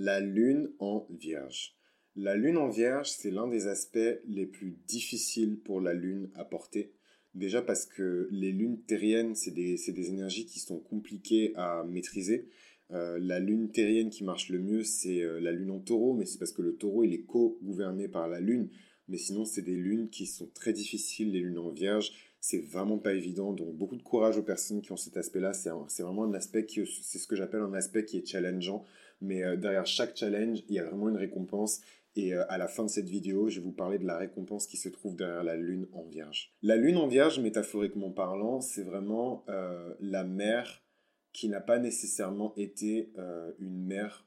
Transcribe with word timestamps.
La 0.00 0.20
lune 0.20 0.70
en 0.78 1.08
vierge. 1.10 1.74
La 2.14 2.36
lune 2.36 2.56
en 2.56 2.68
vierge, 2.68 3.10
c'est 3.10 3.32
l'un 3.32 3.48
des 3.48 3.66
aspects 3.66 4.20
les 4.28 4.46
plus 4.46 4.78
difficiles 4.86 5.58
pour 5.58 5.80
la 5.80 5.92
lune 5.92 6.30
à 6.36 6.44
porter. 6.44 6.92
Déjà 7.34 7.62
parce 7.62 7.84
que 7.84 8.28
les 8.30 8.52
lunes 8.52 8.80
terriennes, 8.82 9.34
c'est 9.34 9.50
des, 9.50 10.08
énergies 10.08 10.46
qui 10.46 10.60
sont 10.60 10.78
compliquées 10.78 11.52
à 11.56 11.82
maîtriser. 11.82 12.48
Euh, 12.92 13.18
la 13.20 13.40
lune 13.40 13.72
terrienne 13.72 14.08
qui 14.08 14.22
marche 14.22 14.50
le 14.50 14.60
mieux, 14.60 14.84
c'est 14.84 15.20
euh, 15.20 15.40
la 15.40 15.50
lune 15.50 15.72
en 15.72 15.80
taureau, 15.80 16.14
mais 16.14 16.26
c'est 16.26 16.38
parce 16.38 16.52
que 16.52 16.62
le 16.62 16.76
taureau, 16.76 17.02
il 17.02 17.12
est 17.12 17.22
co-gouverné 17.22 18.06
par 18.06 18.28
la 18.28 18.38
lune. 18.38 18.68
Mais 19.08 19.18
sinon, 19.18 19.44
c'est 19.44 19.62
des 19.62 19.74
lunes 19.74 20.10
qui 20.10 20.26
sont 20.26 20.48
très 20.54 20.72
difficiles, 20.72 21.32
les 21.32 21.40
lunes 21.40 21.58
en 21.58 21.70
vierge. 21.70 22.12
C'est 22.40 22.60
vraiment 22.60 22.98
pas 22.98 23.14
évident. 23.14 23.52
Donc, 23.52 23.74
beaucoup 23.74 23.96
de 23.96 24.02
courage 24.02 24.38
aux 24.38 24.44
personnes 24.44 24.80
qui 24.80 24.92
ont 24.92 24.96
cet 24.96 25.16
aspect-là. 25.16 25.54
C'est 25.54 26.02
vraiment 26.04 26.22
un 26.22 26.34
aspect 26.34 26.66
qui, 26.66 26.86
c'est 26.86 27.18
ce 27.18 27.26
que 27.26 27.34
j'appelle 27.34 27.62
un 27.62 27.74
aspect 27.74 28.04
qui 28.04 28.18
est 28.18 28.24
challengeant 28.24 28.84
mais 29.20 29.42
euh, 29.42 29.56
derrière 29.56 29.86
chaque 29.86 30.16
challenge, 30.16 30.62
il 30.68 30.74
y 30.74 30.78
a 30.78 30.84
vraiment 30.84 31.08
une 31.08 31.16
récompense. 31.16 31.80
Et 32.16 32.34
euh, 32.34 32.44
à 32.48 32.58
la 32.58 32.68
fin 32.68 32.84
de 32.84 32.90
cette 32.90 33.08
vidéo, 33.08 33.48
je 33.48 33.60
vais 33.60 33.64
vous 33.64 33.72
parler 33.72 33.98
de 33.98 34.06
la 34.06 34.16
récompense 34.16 34.66
qui 34.66 34.76
se 34.76 34.88
trouve 34.88 35.16
derrière 35.16 35.44
la 35.44 35.56
lune 35.56 35.86
en 35.92 36.02
vierge. 36.02 36.52
La 36.62 36.76
lune 36.76 36.96
en 36.96 37.06
vierge, 37.06 37.38
métaphoriquement 37.38 38.10
parlant, 38.10 38.60
c'est 38.60 38.82
vraiment 38.82 39.44
euh, 39.48 39.94
la 40.00 40.24
mère 40.24 40.82
qui 41.32 41.48
n'a 41.48 41.60
pas 41.60 41.78
nécessairement 41.78 42.52
été 42.56 43.12
une 43.60 43.86
mère 43.86 44.26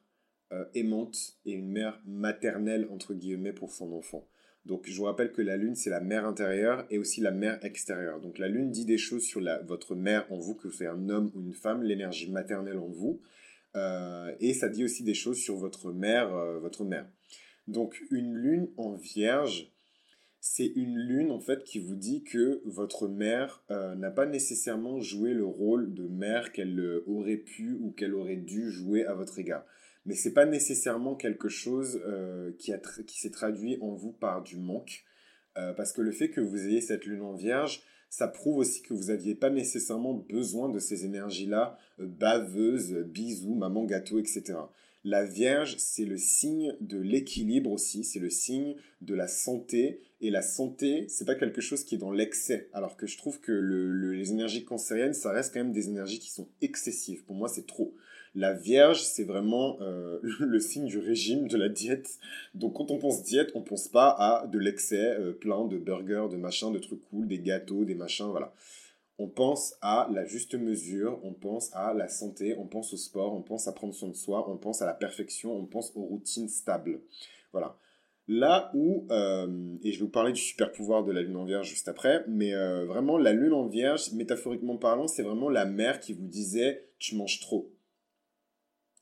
aimante 0.76 1.40
et 1.46 1.52
une 1.52 1.70
mère 1.70 2.00
maternelle, 2.06 2.88
entre 2.90 3.14
guillemets, 3.14 3.52
pour 3.52 3.72
son 3.72 3.92
enfant. 3.92 4.26
Donc 4.66 4.88
je 4.88 4.96
vous 4.96 5.06
rappelle 5.06 5.32
que 5.32 5.42
la 5.42 5.58
lune, 5.58 5.76
c'est 5.76 5.90
la 5.90 6.00
mère 6.00 6.26
intérieure 6.26 6.86
et 6.90 7.00
aussi 7.00 7.20
la 7.20 7.32
mère 7.32 7.64
extérieure. 7.66 8.20
Donc 8.22 8.38
la 8.38 8.48
lune 8.48 8.72
dit 8.72 8.86
des 8.86 9.00
choses 9.00 9.24
sur 9.24 9.42
votre 9.66 9.96
mère 9.96 10.26
en 10.32 10.38
vous, 10.38 10.54
que 10.54 10.68
vous 10.68 10.74
soyez 10.74 10.92
un 10.92 11.10
homme 11.10 11.32
ou 11.36 11.42
une 11.42 11.54
femme, 11.54 11.84
l'énergie 11.84 12.30
maternelle 12.30 12.78
en 12.78 12.88
vous. 12.88 13.20
Euh, 13.76 14.34
et 14.40 14.54
ça 14.54 14.70
dit 14.70 14.84
aussi 14.84 15.04
des 15.04 15.14
choses 15.14 15.38
sur 15.38 15.56
votre 15.56 15.92
mère, 15.92 16.36
euh, 16.36 16.60
votre 16.60 16.84
mère. 16.84 17.08
Donc 17.68 18.02
une 18.12 18.36
lune 18.36 18.70
en 18.78 18.96
vierge, 18.96 19.72
c'est 20.40 20.66
une 20.66 20.98
lune 20.98 21.32
en 21.32 21.40
fait 21.40 21.64
qui 21.64 21.80
vous 21.80 21.96
dit 21.96 22.24
que 22.24 22.62
votre 22.66 23.08
mère 23.08 23.64
euh, 23.70 23.96
n'a 23.96 24.12
pas 24.12 24.26
nécessairement 24.26 25.00
joué 25.00 25.34
le 25.34 25.46
rôle 25.46 25.94
de 25.94 26.08
mère 26.08 26.52
qu'elle 26.52 27.02
aurait 27.06 27.38
pu 27.38 27.78
ou 27.80 27.92
qu'elle 27.92 28.16
aurait 28.16 28.38
dû 28.38 28.70
jouer 28.70 29.06
à 29.06 29.14
votre 29.14 29.40
égard. 29.40 29.66
Mais 30.06 30.16
c'est 30.16 30.34
pas 30.34 30.46
nécessairement 30.46 31.16
quelque 31.16 31.48
chose 31.48 32.02
qui, 32.58 32.74
qui 33.06 33.20
s'est 33.20 33.30
traduit 33.30 33.78
en 33.82 33.94
vous 33.94 34.12
par 34.12 34.42
du 34.42 34.58
manque, 34.58 35.06
parce 35.54 35.94
que 35.94 36.02
le 36.02 36.12
fait 36.12 36.32
que 36.32 36.42
vous 36.42 36.58
ayez 36.66 36.82
cette 36.82 37.06
lune 37.06 37.22
en 37.22 37.36
vierge, 37.36 37.84
ça 38.12 38.28
prouve 38.28 38.58
aussi 38.58 38.82
que 38.84 38.94
vous 38.94 39.06
n'aviez 39.06 39.36
pas 39.36 39.50
nécessairement 39.50 40.14
besoin 40.14 40.68
de 40.70 40.80
ces 40.80 41.06
énergies-là, 41.06 41.80
euh, 42.00 42.06
baveuses, 42.06 42.94
bisous, 43.08 43.56
maman 43.56 43.86
gâteau, 43.86 44.20
etc. 44.20 44.54
La 45.06 45.24
Vierge, 45.24 45.78
c'est 45.80 46.06
le 46.06 46.18
signe 46.18 46.76
de 46.82 47.00
l'équilibre 47.00 47.72
aussi, 47.72 48.04
c'est 48.04 48.20
le 48.20 48.30
signe 48.30 48.76
de 49.00 49.16
la 49.16 49.28
santé. 49.28 50.02
Et 50.22 50.30
la 50.30 50.44
santé, 50.44 51.08
c'est 51.10 51.26
pas 51.26 51.36
quelque 51.36 51.62
chose 51.62 51.84
qui 51.84 51.96
est 51.96 51.98
dans 51.98 52.12
l'excès. 52.12 52.70
Alors 52.74 52.96
que 52.96 53.08
je 53.08 53.18
trouve 53.18 53.40
que 53.40 53.52
les 53.52 54.32
énergies 54.32 54.64
cancériennes, 54.64 55.14
ça 55.14 55.32
reste 55.32 55.54
quand 55.54 55.60
même 55.60 55.74
des 55.74 55.88
énergies 55.88 56.20
qui 56.20 56.30
sont 56.30 56.48
excessives. 56.62 57.24
Pour 57.26 57.36
moi, 57.36 57.50
c'est 57.50 57.66
trop. 57.66 57.96
La 58.34 58.54
Vierge, 58.54 59.02
c'est 59.02 59.24
vraiment 59.24 59.78
euh, 59.82 60.20
le 60.40 60.60
signe 60.60 60.86
du 60.86 61.00
régime, 61.00 61.48
de 61.48 61.58
la 61.58 61.70
diète. 61.70 62.20
Donc 62.54 62.76
quand 62.76 62.92
on 62.92 63.00
pense 63.00 63.24
diète, 63.24 63.52
on 63.56 63.62
pense 63.62 63.88
pas 63.88 64.10
à 64.10 64.48
de 64.48 64.60
l'excès, 64.60 65.18
euh, 65.20 65.34
plein 65.34 65.66
de 65.66 65.78
burgers, 65.78 66.28
de 66.32 66.38
machins, 66.38 66.72
de 66.72 66.80
trucs 66.80 67.02
cool, 67.10 67.28
des 67.28 67.40
gâteaux, 67.40 67.84
des 67.84 67.96
machins, 67.96 68.28
voilà. 68.28 68.54
On 69.18 69.28
pense 69.28 69.76
à 69.82 70.08
la 70.12 70.26
juste 70.26 70.56
mesure, 70.56 71.20
on 71.24 71.34
pense 71.34 71.70
à 71.74 71.94
la 71.94 72.08
santé, 72.08 72.56
on 72.58 72.66
pense 72.66 72.94
au 72.94 72.98
sport, 72.98 73.34
on 73.34 73.42
pense 73.42 73.68
à 73.68 73.74
prendre 73.74 73.94
soin 73.94 74.10
de 74.10 74.16
soi, 74.16 74.50
on 74.50 74.58
pense 74.58 74.82
à 74.82 74.86
la 74.86 74.94
perfection, 74.94 75.54
on 75.54 75.66
pense 75.66 75.92
aux 75.96 76.02
routines 76.02 76.50
stables. 76.50 77.02
Voilà. 77.52 77.78
Là 78.34 78.72
où, 78.74 79.08
euh, 79.12 79.76
et 79.84 79.92
je 79.92 80.00
vais 80.00 80.06
vous 80.06 80.12
parler 80.12 80.32
du 80.32 80.40
super 80.40 80.72
pouvoir 80.72 81.04
de 81.04 81.12
la 81.12 81.22
lune 81.22 81.36
en 81.36 81.44
vierge 81.44 81.68
juste 81.68 81.90
après, 81.90 82.24
mais 82.30 82.54
vraiment 82.86 83.18
la 83.18 83.34
lune 83.34 83.52
en 83.52 83.68
vierge, 83.68 84.14
métaphoriquement 84.14 84.78
parlant, 84.78 85.08
c'est 85.08 85.22
vraiment 85.22 85.50
la 85.50 85.66
mère 85.66 86.00
qui 86.00 86.14
vous 86.14 86.28
disait 86.28 86.88
tu 86.98 87.16
manges 87.16 87.42
trop 87.42 87.74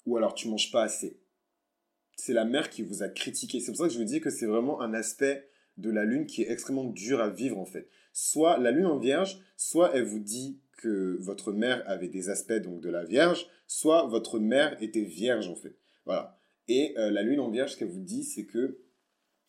ou 0.10 0.18
alors 0.18 0.34
tu 0.34 0.48
manges 0.48 0.72
pas 0.72 0.84
assez. 0.84 1.20
C'est 2.16 2.34
la 2.34 2.46
mère 2.46 2.70
qui 2.70 2.82
vous 2.82 3.04
a 3.04 3.10
critiqué. 3.10 3.60
C'est 3.60 3.72
pour 3.72 3.78
ça 3.78 3.88
que 3.88 3.94
je 3.94 4.00
vous 4.00 4.06
dis 4.06 4.20
que 4.20 4.30
c'est 4.30 4.48
vraiment 4.48 4.82
un 4.82 4.94
aspect 4.94 5.48
de 5.78 5.90
la 5.90 6.04
lune 6.04 6.26
qui 6.26 6.42
est 6.42 6.52
extrêmement 6.52 6.86
dur 6.86 7.22
à 7.22 7.30
vivre 7.30 7.58
en 7.58 7.66
fait. 7.66 7.88
Soit 8.12 8.58
la 8.58 8.72
lune 8.72 8.88
en 8.88 8.98
vierge, 8.98 9.40
soit 9.56 9.96
elle 9.96 10.04
vous 10.04 10.20
dit 10.20 10.60
que 10.78 11.18
votre 11.22 11.52
mère 11.52 11.84
avait 11.88 12.08
des 12.08 12.30
aspects 12.30 12.54
donc 12.54 12.82
de 12.82 12.90
la 12.90 13.06
vierge, 13.06 13.46
soit 13.68 14.08
votre 14.08 14.40
mère 14.40 14.82
était 14.82 15.04
vierge 15.04 15.48
en 15.48 15.56
fait. 15.56 15.78
Voilà. 16.06 16.38
Et 16.68 16.96
euh, 16.98 17.12
la 17.12 17.22
lune 17.22 17.40
en 17.40 17.50
vierge, 17.50 17.74
ce 17.74 17.78
qu'elle 17.78 17.90
vous 17.90 18.04
dit, 18.04 18.24
c'est 18.24 18.46
que 18.46 18.80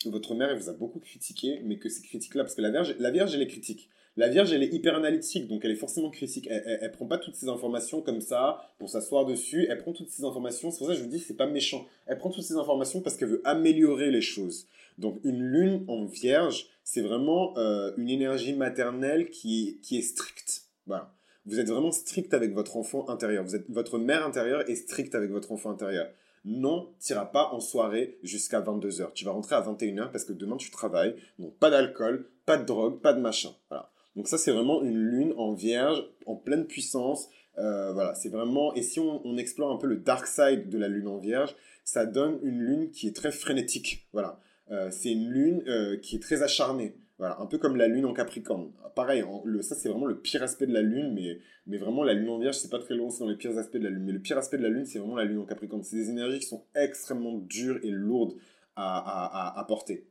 votre 0.07 0.35
mère 0.35 0.51
elle 0.51 0.59
vous 0.59 0.69
a 0.69 0.75
beaucoup 0.75 1.01
critiqué, 1.01 1.61
mais 1.65 1.79
que 1.79 1.89
ces 1.89 2.03
critiques-là, 2.03 2.45
parce 2.45 2.55
que 2.55 2.63
la 2.63 2.71
vierge, 2.71 2.95
la 2.99 3.11
vierge 3.11 3.35
elle 3.35 3.43
est 3.43 3.49
critique. 3.49 3.91
La 4.17 4.29
Vierge, 4.29 4.53
elle 4.53 4.63
est 4.63 4.75
hyper 4.75 4.97
analytique, 4.97 5.47
donc 5.47 5.65
elle 5.65 5.71
est 5.71 5.77
forcément 5.77 6.11
critique. 6.11 6.49
Elle, 6.51 6.79
elle, 6.83 6.91
prend 6.91 7.07
pas 7.07 7.17
toutes 7.17 7.37
ces 7.37 7.49
informations 7.49 8.03
comme 8.03 8.21
ça 8.21 8.61
pour 8.79 8.91
s'asseoir 8.91 9.25
dessus. 9.25 9.67
Elle 9.71 9.79
prend 9.79 9.93
toutes 9.93 10.11
ces 10.11 10.25
informations. 10.25 10.71
C'est 10.71 10.79
pour 10.79 10.89
ça 10.89 10.95
que 10.95 10.99
je 10.99 11.05
vous 11.05 11.11
dis, 11.11 11.21
c'est 11.21 11.37
pas 11.37 11.47
méchant. 11.47 11.87
Elle 12.07 12.19
prend 12.19 12.29
toutes 12.29 12.45
ces 12.45 12.57
informations 12.57 13.01
parce 13.01 13.17
qu'elle 13.17 13.29
veut 13.29 13.41
améliorer 13.45 14.11
les 14.11 14.21
choses. 14.21 14.67
Donc 14.99 15.21
une 15.25 15.43
lune 15.43 15.85
en 15.89 16.05
Vierge, 16.05 16.67
c'est 16.85 17.01
vraiment 17.01 17.57
euh, 17.57 17.93
une 17.97 18.11
énergie 18.11 18.53
maternelle 18.53 19.31
qui, 19.31 19.79
est 19.91 20.03
stricte. 20.03 20.65
Voilà. 20.87 21.15
Vous 21.47 21.59
êtes 21.59 21.69
vraiment 21.69 21.93
strict 21.93 22.35
avec 22.35 22.53
votre 22.53 22.77
enfant 22.77 23.09
intérieur. 23.09 23.45
Vous 23.45 23.57
êtes, 23.57 23.71
votre 23.71 23.99
mère 23.99 24.27
intérieure 24.27 24.69
est 24.69 24.75
stricte 24.75 25.15
avec 25.15 25.31
votre 25.31 25.53
enfant 25.53 25.71
intérieur. 25.71 26.09
Non, 26.45 26.95
tu 27.01 27.13
n'iras 27.13 27.27
pas 27.27 27.51
en 27.53 27.61
soirée 27.61 28.19
jusqu'à 28.23 28.61
22h. 28.61 29.13
Tu 29.15 29.25
vas 29.25 29.33
rentrer 29.33 29.57
à 29.57 29.63
21h 29.63 30.11
parce 30.11 30.25
que 30.25 30.33
demain 30.33 30.57
tu 30.57 30.71
travailles. 30.71 31.15
Donc 31.39 31.57
pas 31.59 31.71
d'alcool, 31.71 32.31
pas 32.47 32.57
de 32.57 32.65
drogue, 32.65 33.01
pas 33.01 33.13
de 33.13 33.21
machin. 33.21 33.51
Voilà. 33.69 33.91
Donc 34.17 34.29
ça, 34.29 34.39
c'est 34.39 34.53
vraiment 34.53 34.83
une 34.83 34.97
lune 34.97 35.35
en 35.37 35.53
vierge, 35.53 36.05
en 36.27 36.37
pleine 36.37 36.67
puissance. 36.67 37.29
Euh, 37.59 37.93
voilà, 37.93 38.15
c'est 38.15 38.29
vraiment... 38.29 38.75
Et 38.75 38.83
si 38.83 39.01
on, 39.01 39.37
explore 39.37 39.73
un 39.73 39.77
peu 39.77 39.87
le 39.87 39.97
dark 39.97 40.27
side 40.27 40.69
de 40.69 40.79
la 40.79 40.89
lune 40.89 41.09
en 41.09 41.19
vierge, 41.19 41.55
ça 41.85 42.07
donne 42.07 42.39
une 42.43 42.61
lune 42.61 42.91
qui 42.91 43.09
est 43.09 43.15
très 43.15 43.33
frénétique. 43.33 44.09
Voilà. 44.13 44.41
Euh, 44.71 44.91
c'est 44.91 45.11
une 45.11 45.29
lune 45.29 45.63
euh, 45.69 45.97
qui 45.99 46.17
est 46.17 46.21
très 46.21 46.43
acharnée. 46.43 46.95
Voilà, 47.21 47.39
un 47.39 47.45
peu 47.45 47.59
comme 47.59 47.77
la 47.77 47.87
lune 47.87 48.07
en 48.07 48.15
Capricorne. 48.15 48.73
Pareil, 48.97 49.23
le, 49.45 49.61
ça 49.61 49.75
c'est 49.75 49.91
vraiment 49.91 50.07
le 50.07 50.19
pire 50.19 50.43
aspect 50.43 50.67
de 50.67 50.73
la 50.73 50.81
lune, 50.81 51.13
mais, 51.13 51.39
mais 51.67 51.77
vraiment 51.77 52.03
la 52.03 52.15
lune 52.15 52.31
en 52.31 52.39
vierge, 52.39 52.57
c'est 52.57 52.71
pas 52.71 52.79
très 52.79 52.95
long, 52.95 53.11
c'est 53.11 53.21
dans 53.21 53.29
les 53.29 53.37
pires 53.37 53.59
aspects 53.59 53.77
de 53.77 53.85
la 53.85 53.91
lune. 53.91 54.05
Mais 54.05 54.13
le 54.13 54.21
pire 54.21 54.39
aspect 54.39 54.57
de 54.57 54.63
la 54.63 54.71
lune, 54.71 54.87
c'est 54.87 54.99
vraiment 54.99 55.17
la 55.17 55.27
lune 55.27 55.37
en 55.37 55.45
Capricorne. 55.45 55.83
C'est 55.85 55.97
des 55.97 56.09
énergies 56.09 56.39
qui 56.39 56.47
sont 56.47 56.65
extrêmement 56.75 57.37
dures 57.37 57.79
et 57.83 57.91
lourdes 57.91 58.37
à, 58.75 59.59
à, 59.61 59.65
porter. 59.65 60.07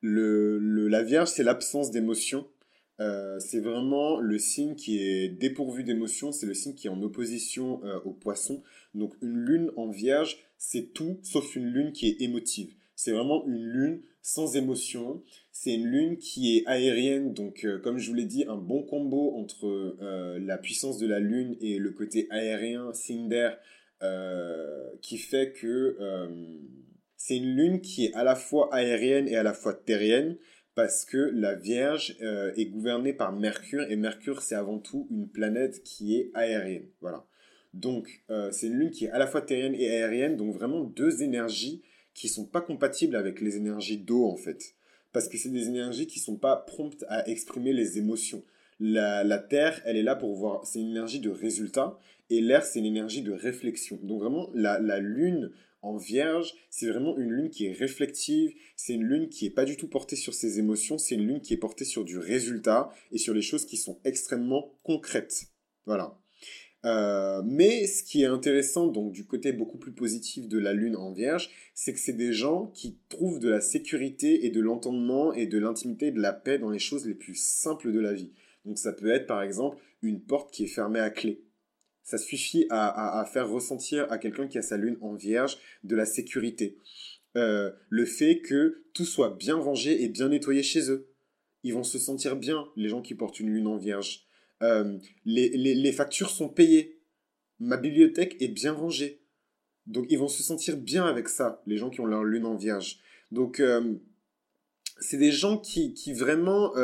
Le, 0.00 0.86
la 0.86 1.02
vierge, 1.02 1.30
c'est 1.30 1.42
l'absence 1.42 1.90
d'émotion. 1.90 2.46
Euh, 3.00 3.40
c'est 3.40 3.58
vraiment 3.58 4.20
le 4.20 4.38
signe 4.38 4.76
qui 4.76 5.02
est 5.02 5.28
dépourvu 5.28 5.82
d'émotion, 5.82 6.30
c'est 6.30 6.46
le 6.46 6.54
signe 6.54 6.74
qui 6.74 6.86
est 6.86 6.90
en 6.90 7.02
opposition 7.02 7.82
euh, 7.82 7.98
au 8.04 8.12
poisson. 8.12 8.62
Donc 8.94 9.14
une 9.22 9.38
lune 9.38 9.72
en 9.76 9.88
vierge, 9.88 10.38
c'est 10.56 10.92
tout 10.94 11.18
sauf 11.24 11.56
une 11.56 11.66
lune 11.66 11.90
qui 11.90 12.06
est 12.06 12.22
émotive. 12.22 12.76
C'est 12.94 13.10
vraiment 13.10 13.44
une 13.48 13.64
lune 13.64 14.02
sans 14.22 14.56
émotion. 14.56 15.22
C'est 15.52 15.74
une 15.74 15.86
lune 15.86 16.16
qui 16.18 16.56
est 16.56 16.66
aérienne, 16.66 17.32
donc 17.32 17.64
euh, 17.64 17.78
comme 17.78 17.98
je 17.98 18.08
vous 18.08 18.14
l'ai 18.14 18.26
dit, 18.26 18.44
un 18.48 18.56
bon 18.56 18.82
combo 18.82 19.34
entre 19.36 19.96
la 20.38 20.58
puissance 20.58 20.98
de 20.98 21.06
la 21.06 21.20
lune 21.20 21.56
et 21.60 21.78
le 21.78 21.90
côté 21.90 22.26
aérien, 22.30 22.92
signe 22.92 23.28
d'air, 23.28 23.58
qui 25.02 25.18
fait 25.18 25.52
que 25.52 25.96
c'est 27.16 27.36
une 27.36 27.54
lune 27.54 27.80
qui 27.82 28.06
est 28.06 28.14
à 28.14 28.24
la 28.24 28.34
fois 28.34 28.74
aérienne 28.74 29.28
et 29.28 29.36
à 29.36 29.42
la 29.42 29.52
fois 29.52 29.74
terrienne 29.74 30.38
parce 30.74 31.04
que 31.04 31.18
la 31.18 31.54
Vierge 31.54 32.16
euh, 32.22 32.52
est 32.56 32.64
gouvernée 32.64 33.12
par 33.12 33.32
Mercure 33.32 33.82
et 33.90 33.96
Mercure 33.96 34.40
c'est 34.40 34.54
avant 34.54 34.78
tout 34.78 35.06
une 35.10 35.28
planète 35.28 35.82
qui 35.82 36.16
est 36.16 36.30
aérienne. 36.32 36.86
Voilà. 37.02 37.26
Donc 37.74 38.22
euh, 38.30 38.50
c'est 38.50 38.68
une 38.68 38.78
lune 38.78 38.90
qui 38.90 39.04
est 39.04 39.10
à 39.10 39.18
la 39.18 39.26
fois 39.26 39.42
terrienne 39.42 39.74
et 39.74 39.90
aérienne, 39.90 40.36
donc 40.36 40.54
vraiment 40.54 40.82
deux 40.82 41.22
énergies 41.22 41.82
qui 42.14 42.28
sont 42.28 42.46
pas 42.46 42.60
compatibles 42.60 43.16
avec 43.16 43.40
les 43.40 43.56
énergies 43.56 43.98
d'eau 43.98 44.26
en 44.26 44.36
fait, 44.36 44.74
parce 45.12 45.28
que 45.28 45.38
c'est 45.38 45.48
des 45.48 45.68
énergies 45.68 46.06
qui 46.06 46.18
sont 46.18 46.36
pas 46.36 46.56
promptes 46.56 47.04
à 47.08 47.28
exprimer 47.28 47.72
les 47.72 47.98
émotions. 47.98 48.42
La, 48.78 49.24
la 49.24 49.38
Terre, 49.38 49.82
elle 49.84 49.96
est 49.96 50.02
là 50.02 50.16
pour 50.16 50.34
voir, 50.34 50.66
c'est 50.66 50.80
une 50.80 50.90
énergie 50.90 51.20
de 51.20 51.30
résultat, 51.30 51.98
et 52.30 52.40
l'air, 52.40 52.64
c'est 52.64 52.78
une 52.78 52.86
énergie 52.86 53.22
de 53.22 53.32
réflexion. 53.32 53.98
Donc 54.02 54.20
vraiment, 54.20 54.50
la, 54.54 54.78
la 54.78 55.00
Lune 55.00 55.50
en 55.82 55.96
vierge, 55.96 56.54
c'est 56.68 56.88
vraiment 56.88 57.16
une 57.16 57.30
lune 57.30 57.50
qui 57.50 57.66
est 57.66 57.72
réflexive, 57.72 58.52
c'est 58.76 58.94
une 58.94 59.04
lune 59.04 59.28
qui 59.28 59.46
est 59.46 59.50
pas 59.50 59.64
du 59.64 59.76
tout 59.76 59.88
portée 59.88 60.16
sur 60.16 60.34
ses 60.34 60.58
émotions, 60.58 60.98
c'est 60.98 61.14
une 61.14 61.26
lune 61.26 61.40
qui 61.40 61.54
est 61.54 61.58
portée 61.58 61.86
sur 61.86 62.04
du 62.04 62.18
résultat 62.18 62.90
et 63.12 63.18
sur 63.18 63.32
les 63.34 63.42
choses 63.42 63.64
qui 63.64 63.76
sont 63.76 63.98
extrêmement 64.04 64.74
concrètes. 64.82 65.46
Voilà. 65.86 66.19
Euh, 66.86 67.42
mais 67.44 67.86
ce 67.86 68.02
qui 68.02 68.22
est 68.22 68.26
intéressant, 68.26 68.86
donc 68.86 69.12
du 69.12 69.26
côté 69.26 69.52
beaucoup 69.52 69.78
plus 69.78 69.92
positif 69.92 70.48
de 70.48 70.58
la 70.58 70.72
lune 70.72 70.96
en 70.96 71.12
vierge, 71.12 71.50
c'est 71.74 71.92
que 71.92 71.98
c'est 71.98 72.14
des 72.14 72.32
gens 72.32 72.66
qui 72.74 72.98
trouvent 73.08 73.38
de 73.38 73.50
la 73.50 73.60
sécurité 73.60 74.46
et 74.46 74.50
de 74.50 74.60
l'entendement 74.60 75.32
et 75.32 75.46
de 75.46 75.58
l'intimité 75.58 76.06
et 76.06 76.12
de 76.12 76.20
la 76.20 76.32
paix 76.32 76.58
dans 76.58 76.70
les 76.70 76.78
choses 76.78 77.06
les 77.06 77.14
plus 77.14 77.34
simples 77.34 77.92
de 77.92 78.00
la 78.00 78.14
vie. 78.14 78.32
Donc 78.64 78.78
ça 78.78 78.92
peut 78.92 79.10
être 79.10 79.26
par 79.26 79.42
exemple 79.42 79.78
une 80.02 80.20
porte 80.20 80.52
qui 80.52 80.64
est 80.64 80.68
fermée 80.68 81.00
à 81.00 81.10
clé 81.10 81.42
Ça 82.02 82.18
suffit 82.18 82.66
à, 82.70 83.26
faire 83.30 83.48
ressentir 83.48 84.10
à 84.10 84.18
quelqu'un 84.18 84.48
qui 84.48 84.58
a 84.58 84.62
sa 84.62 84.78
lune 84.78 84.96
en 85.02 85.14
vierge 85.14 85.58
de 85.84 85.96
la 85.96 86.06
sécurité. 86.06 86.78
Euh, 87.36 87.70
le 87.90 88.06
fait 88.06 88.40
que 88.40 88.84
tout 88.94 89.04
soit 89.04 89.36
bien 89.36 89.56
rangé 89.56 90.02
et 90.02 90.08
bien 90.08 90.30
nettoyé 90.30 90.62
chez 90.62 90.90
eux. 90.90 91.08
Ils 91.62 91.74
vont 91.74 91.84
se 91.84 91.98
sentir 91.98 92.36
bien, 92.36 92.66
les 92.74 92.88
gens 92.88 93.02
qui 93.02 93.14
portent 93.14 93.38
une 93.38 93.50
lune 93.50 93.66
en 93.66 93.76
vierge. 93.76 94.26
Euh, 94.62 94.98
les, 95.24 95.92
factures 95.92 96.30
sont 96.30 96.48
payées. 96.48 97.00
Ma 97.58 97.76
bibliothèque 97.76 98.36
est 98.40 98.48
bien 98.48 98.72
rangée. 98.72 99.22
Donc 99.86 100.06
ils 100.10 100.18
vont 100.18 100.28
se 100.28 100.42
sentir 100.42 100.76
bien 100.76 101.04
avec 101.06 101.28
ça, 101.28 101.62
les 101.66 101.76
gens 101.76 101.90
qui 101.90 102.00
ont 102.00 102.06
leur 102.06 102.24
lune 102.24 102.46
en 102.46 102.56
vierge. 102.56 103.00
Donc 103.32 103.60
euh, 103.60 103.94
c'est 105.00 105.16
des 105.16 105.32
gens 105.32 105.58
qui, 105.58 105.94
qui 105.94 106.12
vraiment 106.12 106.74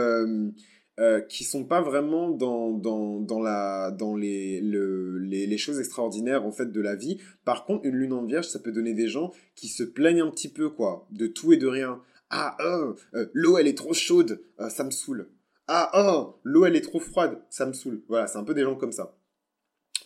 euh, 0.98 1.20
qui 1.20 1.44
sont 1.44 1.64
pas 1.64 1.82
vraiment 1.82 2.30
dans, 2.30 2.70
dans, 2.70 3.20
dans, 3.20 3.42
la, 3.42 3.90
dans 3.90 4.16
les, 4.16 4.62
le, 4.62 5.18
les, 5.18 5.58
choses 5.58 5.78
extraordinaires 5.78 6.46
en 6.46 6.52
fait 6.52 6.72
de 6.72 6.80
la 6.80 6.96
vie. 6.96 7.18
Par 7.44 7.66
contre, 7.66 7.84
une 7.84 7.96
lune 7.96 8.14
en 8.14 8.24
vierge, 8.24 8.46
ça 8.46 8.60
peut 8.60 8.72
donner 8.72 8.94
des 8.94 9.06
gens 9.06 9.30
qui 9.56 9.68
se 9.68 9.82
plaignent 9.82 10.22
un 10.22 10.30
petit 10.30 10.48
peu 10.48 10.70
quoi, 10.70 11.06
de 11.10 11.26
tout 11.26 11.52
et 11.52 11.58
de 11.58 11.66
rien. 11.66 12.00
Ah, 12.30 12.56
oh, 12.64 12.94
euh, 13.12 13.26
l'eau 13.34 13.58
elle 13.58 13.66
est 13.66 13.76
trop 13.76 13.92
chaude, 13.92 14.40
euh, 14.58 14.70
ça 14.70 14.84
me 14.84 14.90
saoule. 14.90 15.28
Ah, 15.68 15.90
oh, 15.94 16.40
l'eau 16.44 16.64
elle 16.64 16.76
est 16.76 16.80
trop 16.80 17.00
froide, 17.00 17.42
ça 17.50 17.66
me 17.66 17.72
saoule. 17.72 18.02
Voilà, 18.08 18.26
c'est 18.26 18.38
un 18.38 18.44
peu 18.44 18.54
des 18.54 18.62
gens 18.62 18.76
comme 18.76 18.92
ça. 18.92 19.16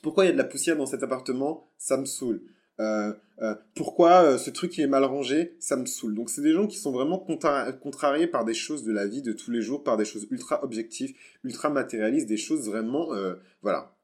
Pourquoi 0.02 0.24
il 0.24 0.28
y 0.28 0.30
a 0.30 0.32
de 0.32 0.38
la 0.38 0.44
poussière 0.44 0.76
dans 0.76 0.86
cet 0.86 1.02
appartement? 1.02 1.70
Ça 1.76 1.96
me 1.98 2.06
saoule. 2.06 2.42
Euh, 2.80 3.12
euh, 3.42 3.54
pourquoi 3.74 4.22
euh, 4.22 4.38
ce 4.38 4.48
truc 4.48 4.78
est 4.78 4.86
mal 4.86 5.04
rangé, 5.04 5.54
ça 5.58 5.76
me 5.76 5.84
saoule. 5.84 6.14
Donc 6.14 6.30
c'est 6.30 6.40
des 6.40 6.52
gens 6.52 6.66
qui 6.66 6.78
sont 6.78 6.92
vraiment 6.92 7.18
contrariés 7.18 8.26
par 8.26 8.44
des 8.44 8.54
choses 8.54 8.84
de 8.84 8.92
la 8.92 9.06
vie 9.06 9.22
de 9.22 9.32
tous 9.32 9.50
les 9.50 9.60
jours, 9.60 9.84
par 9.84 9.98
des 9.98 10.06
choses 10.06 10.26
ultra 10.30 10.64
objectives, 10.64 11.14
ultra 11.44 11.68
matérialistes, 11.68 12.26
des 12.26 12.38
choses 12.38 12.66
vraiment, 12.66 13.10
voilà. 13.62 13.96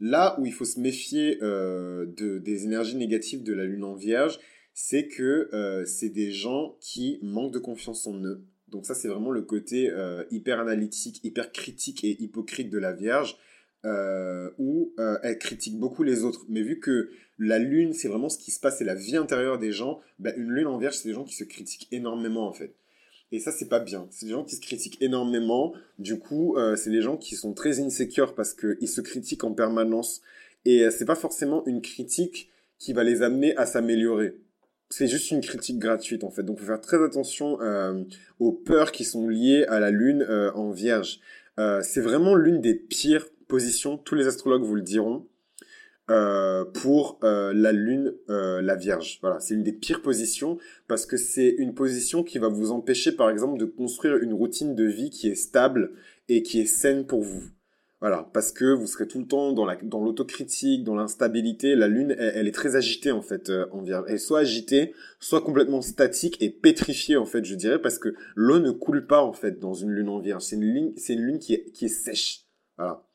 Là 0.00 0.36
où 0.40 0.46
il 0.46 0.52
faut 0.52 0.64
se 0.64 0.80
méfier 0.80 1.36
de, 1.36 2.38
des 2.38 2.64
énergies 2.64 2.96
négatives 2.96 3.42
de 3.42 3.52
la 3.52 3.64
lune 3.64 3.84
en 3.84 3.94
vierge, 3.94 4.38
c'est 4.74 5.08
que 5.08 5.84
c'est 5.86 6.08
des 6.08 6.30
gens 6.32 6.76
qui 6.80 7.18
manquent 7.22 7.52
de 7.52 7.58
confiance 7.58 8.06
en 8.06 8.14
eux. 8.24 8.42
Donc 8.72 8.86
ça 8.86 8.94
c'est 8.94 9.06
vraiment 9.06 9.30
le 9.30 9.42
côté 9.42 9.92
hyper 10.32 10.58
analytique, 10.58 11.20
hyper 11.22 11.52
critique 11.52 12.02
et 12.02 12.20
hypocrite 12.20 12.70
de 12.70 12.78
la 12.78 12.92
vierge 12.92 13.36
euh, 13.84 14.48
où 14.58 14.92
euh, 15.00 15.18
elle 15.24 15.38
critique 15.38 15.76
beaucoup 15.76 16.04
les 16.04 16.22
autres. 16.22 16.44
Mais 16.48 16.62
vu 16.62 16.78
que 16.78 17.10
la 17.38 17.58
lune, 17.58 17.92
c'est 17.92 18.06
vraiment 18.06 18.28
ce 18.28 18.38
qui 18.38 18.52
se 18.52 18.60
passe, 18.60 18.78
c'est 18.78 18.84
la 18.84 18.94
vie 18.94 19.16
intérieure 19.16 19.58
des 19.58 19.72
gens, 19.72 20.00
bah, 20.20 20.32
une 20.36 20.50
lune 20.50 20.68
en 20.68 20.78
vierge, 20.78 20.94
c'est 20.94 21.08
des 21.08 21.14
gens 21.14 21.24
qui 21.24 21.34
se 21.34 21.42
critiquent 21.42 21.88
énormément 21.90 22.46
en 22.46 22.52
fait. 22.52 22.74
Et 23.32 23.40
ça, 23.40 23.50
c'est 23.50 23.68
pas 23.68 23.80
bien. 23.80 24.06
C'est 24.10 24.26
des 24.26 24.32
gens 24.32 24.44
qui 24.44 24.54
se 24.54 24.60
critiquent 24.60 25.00
énormément. 25.00 25.72
Du 25.98 26.18
coup, 26.18 26.56
euh, 26.56 26.76
c'est 26.76 26.90
des 26.90 27.00
gens 27.00 27.16
qui 27.16 27.34
sont 27.34 27.54
très 27.54 27.80
insecures 27.80 28.34
parce 28.34 28.54
qu'ils 28.54 28.88
se 28.88 29.00
critiquent 29.00 29.42
en 29.42 29.52
permanence. 29.52 30.20
Et 30.64 30.88
c'est 30.90 31.06
pas 31.06 31.16
forcément 31.16 31.66
une 31.66 31.80
critique 31.82 32.50
qui 32.78 32.92
va 32.92 33.02
les 33.02 33.22
amener 33.22 33.56
à 33.56 33.66
s'améliorer. 33.66 34.36
C'est 34.92 35.06
juste 35.06 35.30
une 35.30 35.40
critique 35.40 35.78
gratuite 35.78 36.22
en 36.22 36.30
fait. 36.30 36.42
Donc, 36.42 36.58
faut 36.58 36.66
faire 36.66 36.80
très 36.80 37.02
attention 37.02 37.58
aux 38.38 38.52
peurs 38.52 38.92
qui 38.92 39.04
sont 39.04 39.28
liées 39.28 39.64
à 39.68 39.80
la 39.80 39.90
lune 39.90 40.26
en 40.54 40.70
vierge. 40.70 41.20
c'est 41.56 42.00
vraiment 42.00 42.34
l'une 42.34 42.60
des 42.60 42.74
pires 42.74 43.26
position, 43.52 43.98
tous 43.98 44.14
les 44.14 44.26
astrologues 44.26 44.62
vous 44.62 44.76
le 44.76 44.80
diront, 44.80 45.26
euh, 46.10 46.64
pour 46.64 47.18
euh, 47.22 47.52
la 47.54 47.70
Lune, 47.70 48.14
euh, 48.30 48.62
la 48.62 48.76
Vierge. 48.76 49.18
Voilà, 49.20 49.40
c'est 49.40 49.52
une 49.52 49.62
des 49.62 49.74
pires 49.74 50.00
positions 50.00 50.56
parce 50.88 51.04
que 51.04 51.18
c'est 51.18 51.50
une 51.58 51.74
position 51.74 52.22
qui 52.22 52.38
va 52.38 52.48
vous 52.48 52.72
empêcher, 52.72 53.12
par 53.12 53.28
exemple, 53.28 53.58
de 53.58 53.66
construire 53.66 54.16
une 54.16 54.32
routine 54.32 54.74
de 54.74 54.84
vie 54.84 55.10
qui 55.10 55.28
est 55.28 55.34
stable 55.34 55.92
et 56.30 56.42
qui 56.42 56.60
est 56.60 56.66
saine 56.66 57.04
pour 57.06 57.20
vous. 57.20 57.44
Voilà, 58.02 58.28
parce 58.32 58.50
que 58.50 58.64
vous 58.64 58.88
serez 58.88 59.06
tout 59.06 59.20
le 59.20 59.28
temps 59.28 59.52
dans 59.52 59.64
la 59.64 59.76
dans 59.76 60.02
l'autocritique, 60.02 60.82
dans 60.82 60.96
l'instabilité. 60.96 61.76
La 61.76 61.86
Lune, 61.86 62.16
elle, 62.18 62.48
est 62.48 62.52
très 62.52 62.74
agitée 62.74 63.12
en 63.12 63.22
fait 63.22 63.50
en 63.70 63.80
Vierge. 63.80 64.04
Elle 64.08 64.18
soit 64.18 64.40
agitée, 64.40 64.92
soit 65.20 65.40
complètement 65.40 65.80
statique 65.82 66.36
et 66.42 66.50
pétrifiée 66.50 67.16
en 67.16 67.26
fait, 67.26 67.44
je 67.44 67.54
dirais, 67.54 67.80
parce 67.80 68.00
que 68.00 68.12
l'eau 68.34 68.58
ne 68.58 68.72
coule 68.72 69.06
pas 69.06 69.22
en 69.22 69.32
fait 69.32 69.60
dans 69.60 69.72
une 69.72 69.90
Lune 69.90 70.08
en 70.08 70.18
Vierge. 70.18 70.42
C'est 70.42 70.56
une 70.56 70.64
lune, 70.64 70.94
une 71.08 71.20
Lune 71.20 71.38
qui 71.38 71.54
est 71.54 71.70
qui 71.70 71.84
est 71.84 71.88
sèche. 71.88 72.40
Voilà. 72.76 73.06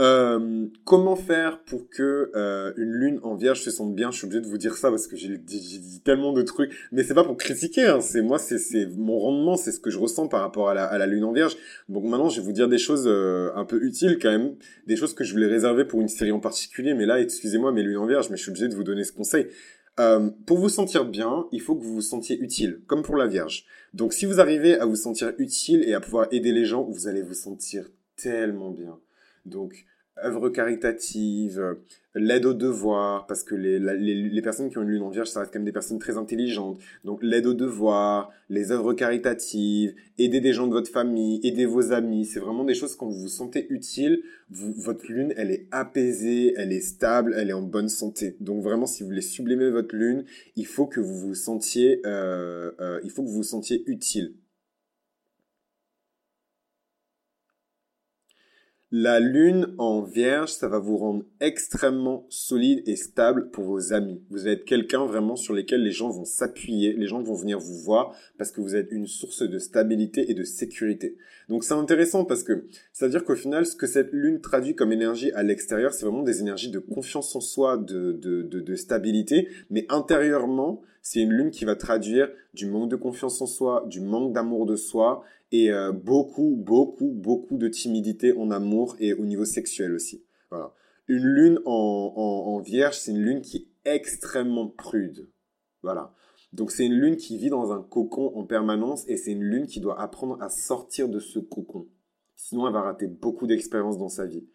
Euh, 0.00 0.68
comment 0.84 1.16
faire 1.16 1.62
pour 1.64 1.88
que 1.90 2.30
euh, 2.34 2.72
une 2.76 2.92
lune 2.92 3.20
en 3.22 3.34
vierge 3.36 3.60
se 3.60 3.70
sente 3.70 3.94
bien? 3.94 4.10
Je 4.10 4.16
suis 4.16 4.26
obligé 4.26 4.40
de 4.40 4.46
vous 4.46 4.56
dire 4.56 4.74
ça 4.74 4.90
parce 4.90 5.06
que 5.06 5.16
j'ai 5.16 5.36
dit, 5.36 6.00
tellement 6.04 6.32
de 6.32 6.42
trucs, 6.42 6.72
mais 6.92 7.02
c'est 7.02 7.14
pas 7.14 7.24
pour 7.24 7.36
critiquer. 7.36 7.84
Hein, 7.84 8.00
c'est 8.00 8.22
moi, 8.22 8.38
c'est 8.38 8.86
mon 8.96 9.18
rendement, 9.18 9.56
c'est 9.56 9.70
ce 9.70 9.80
que 9.80 9.90
je 9.90 9.98
ressens 9.98 10.28
par 10.28 10.40
rapport 10.40 10.70
à 10.70 10.74
la, 10.74 11.06
lune 11.06 11.24
en 11.24 11.32
vierge. 11.32 11.56
Donc 11.88 12.04
maintenant, 12.04 12.30
je 12.30 12.40
vais 12.40 12.46
vous 12.46 12.52
dire 12.52 12.68
des 12.68 12.78
choses 12.78 13.04
euh, 13.06 13.50
un 13.54 13.64
peu 13.64 13.82
utiles 13.84 14.18
quand 14.20 14.30
même, 14.30 14.54
des 14.86 14.96
choses 14.96 15.14
que 15.14 15.24
je 15.24 15.32
voulais 15.32 15.46
réserver 15.46 15.84
pour 15.84 16.00
une 16.00 16.08
série 16.08 16.32
en 16.32 16.40
particulier. 16.40 16.94
Mais 16.94 17.06
là, 17.06 17.20
excusez-moi, 17.20 17.70
mes 17.70 17.82
lunes 17.82 17.98
en 17.98 18.06
vierge, 18.06 18.30
mais 18.30 18.36
je 18.36 18.42
suis 18.42 18.50
obligé 18.50 18.68
de 18.68 18.74
vous 18.74 18.84
donner 18.84 19.04
ce 19.04 19.12
conseil. 19.12 19.48
Pour 20.46 20.58
vous 20.58 20.70
sentir 20.70 21.04
bien, 21.04 21.46
il 21.52 21.60
faut 21.60 21.76
que 21.76 21.82
vous 21.82 21.94
vous 21.94 22.00
sentiez 22.00 22.38
utile, 22.40 22.80
comme 22.86 23.02
pour 23.02 23.16
la 23.16 23.26
Vierge. 23.26 23.66
Donc 23.92 24.14
si 24.14 24.24
vous 24.24 24.40
arrivez 24.40 24.74
à 24.78 24.86
vous 24.86 24.96
sentir 24.96 25.32
utile 25.36 25.84
et 25.86 25.92
à 25.92 26.00
pouvoir 26.00 26.28
aider 26.30 26.50
les 26.50 26.64
gens, 26.64 26.82
vous 26.82 27.08
allez 27.08 27.20
vous 27.20 27.34
sentir 27.34 27.90
tellement 28.16 28.70
bien. 28.70 28.98
Donc 29.44 29.86
œuvres 30.22 30.50
caritatives, 30.50 31.76
l'aide 32.14 32.44
aux 32.44 32.54
devoirs, 32.54 33.26
parce 33.26 33.42
que 33.42 33.54
les, 33.54 33.78
les, 33.78 34.42
personnes 34.42 34.68
qui 34.68 34.76
ont 34.78 34.82
une 34.82 34.90
lune 34.90 35.02
en 35.02 35.08
vierge, 35.08 35.28
ça 35.28 35.40
reste 35.40 35.52
quand 35.52 35.58
même 35.58 35.64
des 35.64 35.72
personnes 35.72 35.98
très 35.98 36.18
intelligentes. 36.18 36.78
Donc 37.04 37.22
l'aide 37.22 37.46
aux 37.46 37.54
devoirs, 37.54 38.30
les 38.50 38.70
œuvres 38.72 38.92
caritatives, 38.92 39.94
aider 40.18 40.40
des 40.40 40.52
gens 40.52 40.66
de 40.66 40.72
votre 40.72 40.90
famille, 40.90 41.40
aider 41.42 41.64
vos 41.64 41.92
amis, 41.92 42.26
c'est 42.26 42.40
vraiment 42.40 42.64
des 42.64 42.74
choses 42.74 42.94
quand 42.94 43.06
vous 43.06 43.20
vous 43.20 43.28
sentez 43.28 43.66
utile, 43.70 44.22
votre 44.50 45.10
lune, 45.10 45.32
elle 45.36 45.50
est 45.50 45.66
apaisée, 45.70 46.54
elle 46.56 46.72
est 46.72 46.80
stable, 46.80 47.34
elle 47.36 47.48
est 47.48 47.54
en 47.54 47.62
bonne 47.62 47.88
santé. 47.88 48.36
Donc 48.40 48.62
vraiment, 48.62 48.86
si 48.86 49.02
vous 49.02 49.08
voulez 49.08 49.22
sublimer 49.22 49.70
votre 49.70 49.96
lune, 49.96 50.24
il 50.56 50.66
faut 50.66 50.86
que 50.86 51.00
vous 51.00 51.18
vous 51.18 51.34
sentiez, 51.34 52.02
euh, 52.04 52.70
euh, 52.80 53.00
il 53.02 53.10
faut 53.10 53.22
que 53.22 53.28
vous 53.28 53.36
vous 53.36 53.42
sentiez 53.42 53.82
utile. 53.86 54.34
La 58.94 59.20
lune 59.20 59.74
en 59.78 60.02
vierge, 60.02 60.50
ça 60.50 60.68
va 60.68 60.78
vous 60.78 60.98
rendre 60.98 61.24
extrêmement 61.40 62.26
solide 62.28 62.82
et 62.86 62.94
stable 62.94 63.48
pour 63.48 63.64
vos 63.64 63.94
amis. 63.94 64.20
Vous 64.28 64.48
êtes 64.48 64.66
quelqu'un 64.66 65.06
vraiment 65.06 65.34
sur 65.34 65.54
lequel 65.54 65.82
les 65.82 65.92
gens 65.92 66.10
vont 66.10 66.26
s'appuyer, 66.26 66.92
les 66.92 67.06
gens 67.06 67.22
vont 67.22 67.32
venir 67.32 67.58
vous 67.58 67.78
voir 67.78 68.14
parce 68.36 68.50
que 68.50 68.60
vous 68.60 68.76
êtes 68.76 68.88
une 68.90 69.06
source 69.06 69.44
de 69.44 69.58
stabilité 69.58 70.30
et 70.30 70.34
de 70.34 70.44
sécurité. 70.44 71.16
Donc 71.48 71.64
c'est 71.64 71.72
intéressant 71.72 72.26
parce 72.26 72.42
que 72.42 72.66
ça 72.92 73.06
veut 73.06 73.10
dire 73.10 73.24
qu'au 73.24 73.34
final, 73.34 73.64
ce 73.64 73.76
que 73.76 73.86
cette 73.86 74.12
lune 74.12 74.42
traduit 74.42 74.74
comme 74.74 74.92
énergie 74.92 75.32
à 75.32 75.42
l'extérieur, 75.42 75.94
c'est 75.94 76.04
vraiment 76.04 76.22
des 76.22 76.42
énergies 76.42 76.70
de 76.70 76.78
confiance 76.78 77.34
en 77.34 77.40
soi, 77.40 77.78
de, 77.78 78.12
de, 78.12 78.42
de, 78.42 78.60
de 78.60 78.74
stabilité, 78.74 79.48
mais 79.70 79.86
intérieurement, 79.88 80.82
c'est 81.00 81.20
une 81.20 81.32
lune 81.32 81.50
qui 81.50 81.64
va 81.64 81.76
traduire 81.76 82.30
du 82.52 82.66
manque 82.66 82.90
de 82.90 82.96
confiance 82.96 83.40
en 83.40 83.46
soi, 83.46 83.86
du 83.88 84.02
manque 84.02 84.34
d'amour 84.34 84.66
de 84.66 84.76
soi 84.76 85.24
et 85.52 85.70
euh, 85.70 85.92
beaucoup, 85.92 86.56
beaucoup, 86.56 87.12
beaucoup 87.12 87.58
de 87.58 87.68
timidité 87.68 88.32
en 88.32 88.50
amour 88.50 88.96
et 88.98 89.12
au 89.12 89.24
niveau 89.24 89.44
sexuel 89.44 89.92
aussi. 89.92 90.24
Voilà. 90.50 90.74
Une 91.06 91.24
lune 91.24 91.60
en, 91.66 92.12
en, 92.16 92.54
en 92.54 92.58
vierge, 92.60 92.98
c'est 92.98 93.12
une 93.12 93.22
lune 93.22 93.42
qui 93.42 93.68
est 93.84 93.94
extrêmement 93.94 94.66
prude. 94.66 95.30
Voilà. 95.82 96.14
Donc 96.52 96.70
c'est 96.70 96.86
une 96.86 96.98
lune 96.98 97.16
qui 97.16 97.38
vit 97.38 97.50
dans 97.50 97.72
un 97.72 97.82
cocon 97.82 98.32
en 98.34 98.44
permanence 98.44 99.04
et 99.08 99.16
c'est 99.16 99.32
une 99.32 99.44
lune 99.44 99.66
qui 99.66 99.80
doit 99.80 100.00
apprendre 100.00 100.40
à 100.42 100.48
sortir 100.48 101.08
de 101.08 101.18
ce 101.18 101.38
cocon. 101.38 101.86
Sinon, 102.34 102.66
elle 102.66 102.72
va 102.72 102.82
rater 102.82 103.06
beaucoup 103.06 103.46
d'expériences 103.46 103.98
dans 103.98 104.08
sa 104.08 104.26
vie. 104.26 104.46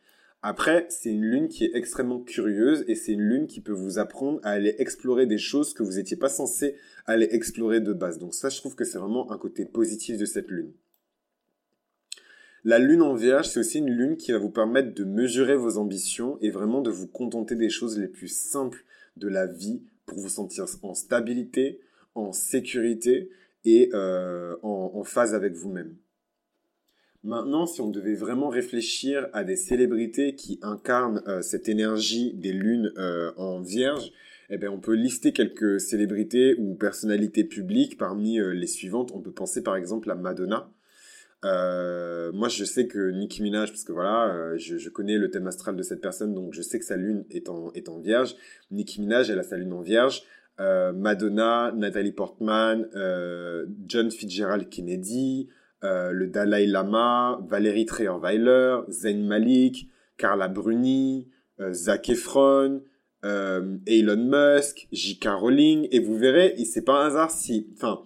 Après, 0.44 0.86
c'est 0.90 1.10
une 1.10 1.24
lune 1.24 1.48
qui 1.48 1.66
est 1.66 1.72
extrêmement 1.76 2.22
curieuse 2.22 2.86
et 2.88 2.96
c'est 2.96 3.14
une 3.14 3.22
lune 3.22 3.48
qui 3.48 3.62
peut 3.62 3.72
vous 3.72 3.98
apprendre 3.98 4.40
à 4.44 4.52
aller 4.52 4.76
explorer 4.78 5.26
des 5.26 5.40
choses 5.40 5.74
que 5.74 5.84
vous 5.84 5.94
n'étiez 5.94 6.18
pas 6.18 6.30
censé 6.30 6.76
aller 7.06 7.28
explorer 7.32 7.82
de 7.82 7.94
base. 7.94 8.20
Donc 8.20 8.36
ça, 8.36 8.50
je 8.50 8.58
trouve 8.58 8.76
que 8.76 8.86
c'est 8.86 9.00
vraiment 9.00 9.32
un 9.32 9.38
côté 9.38 9.66
positif 9.66 10.18
de 10.18 10.26
cette 10.26 10.50
lune. 10.50 10.74
La 12.68 12.80
lune 12.80 13.02
en 13.02 13.14
vierge, 13.14 13.48
c'est 13.48 13.62
aussi 13.62 13.78
une 13.78 13.90
lune 13.90 14.18
qui 14.18 14.34
va 14.34 14.40
vous 14.40 14.50
permettre 14.50 14.94
de 14.94 15.06
mesurer 15.06 15.56
vos 15.56 15.78
ambitions 15.78 16.38
et 16.42 16.50
vraiment 16.50 16.82
de 16.82 16.90
vous 16.90 17.08
contenter 17.08 17.56
des 17.56 17.70
choses 17.70 17.98
les 17.98 18.10
plus 18.10 18.28
simples 18.28 18.84
de 19.16 19.30
la 19.30 19.46
vie 19.46 19.84
pour 20.06 20.20
vous 20.20 20.28
sentir 20.28 20.66
en 20.82 20.94
stabilité, 20.94 21.80
en 22.14 22.34
sécurité 22.34 23.30
et 23.64 23.90
euh, 23.94 24.58
en 24.64 25.02
phase 25.06 25.34
avec 25.34 25.54
vous-même. 25.54 25.96
Maintenant, 27.24 27.68
si 27.68 27.80
on 27.80 27.90
devait 27.90 28.16
vraiment 28.16 28.50
réfléchir 28.50 29.30
à 29.32 29.46
des 29.46 29.56
célébrités 29.56 30.36
qui 30.36 30.60
incarnent 30.62 31.24
euh, 31.26 31.42
cette 31.42 31.70
énergie 31.70 32.34
des 32.34 32.52
lunes 32.52 32.92
euh, 32.98 33.32
en 33.38 33.62
vierge, 33.62 34.12
eh 34.50 34.58
bien, 34.58 34.72
on 34.72 34.82
peut 34.82 34.96
lister 34.96 35.32
quelques 35.32 35.80
célébrités 35.80 36.56
ou 36.60 36.76
personnalités 36.76 37.46
publiques 37.46 37.98
parmi 37.98 38.40
les 38.42 38.68
suivantes. 38.68 39.14
On 39.14 39.22
peut 39.22 39.32
penser 39.32 39.64
par 39.64 39.78
exemple 39.78 40.12
à 40.12 40.16
Madonna. 40.16 40.70
Moi, 41.44 42.50
je 42.50 42.64
sais 42.66 42.88
que 42.88 43.12
Nicki 43.12 43.42
Minaj, 43.42 43.70
parce 43.70 43.84
que 43.84 43.92
voilà, 43.92 44.58
je, 44.58 44.78
je, 44.78 44.90
connais 44.90 45.18
le 45.18 45.30
thème 45.30 45.48
astral 45.48 45.76
de 45.76 45.84
cette 45.84 46.02
personne, 46.02 46.34
donc 46.34 46.54
je 46.54 46.62
sais 46.62 46.80
que 46.80 46.86
sa 46.86 46.98
lune 46.98 47.26
est 47.30 47.50
en, 47.50 47.72
est 47.74 47.90
en 47.90 48.00
vierge. 48.00 48.36
Nicki 48.72 49.02
Minaj, 49.02 49.30
elle 49.30 49.40
a 49.40 49.44
sa 49.44 49.58
lune 49.58 49.74
en 49.74 49.82
vierge. 49.82 50.24
Madonna, 50.60 51.72
Natalie 51.76 52.12
Portman, 52.12 52.88
John 53.86 54.10
Fitzgerald 54.10 54.70
Kennedy, 54.70 55.50
le 55.84 56.26
Dalai 56.28 56.66
Lama, 56.66 57.40
Valérie 57.48 57.86
Trierweiler, 57.86 58.80
Zayn 58.90 59.26
Malik, 59.26 59.90
Carla 60.18 60.48
Bruni, 60.48 61.28
Zac 61.72 62.10
Efron, 62.10 62.82
Elon 63.24 64.18
Musk, 64.18 64.88
J.K. 64.92 65.28
Rowling, 65.28 65.88
et 65.92 66.00
vous 66.00 66.18
verrez, 66.18 66.56
c'est 66.66 66.84
pas 66.84 67.04
un 67.04 67.08
hasard 67.08 67.32
si, 67.32 67.68
enfin, 67.76 68.02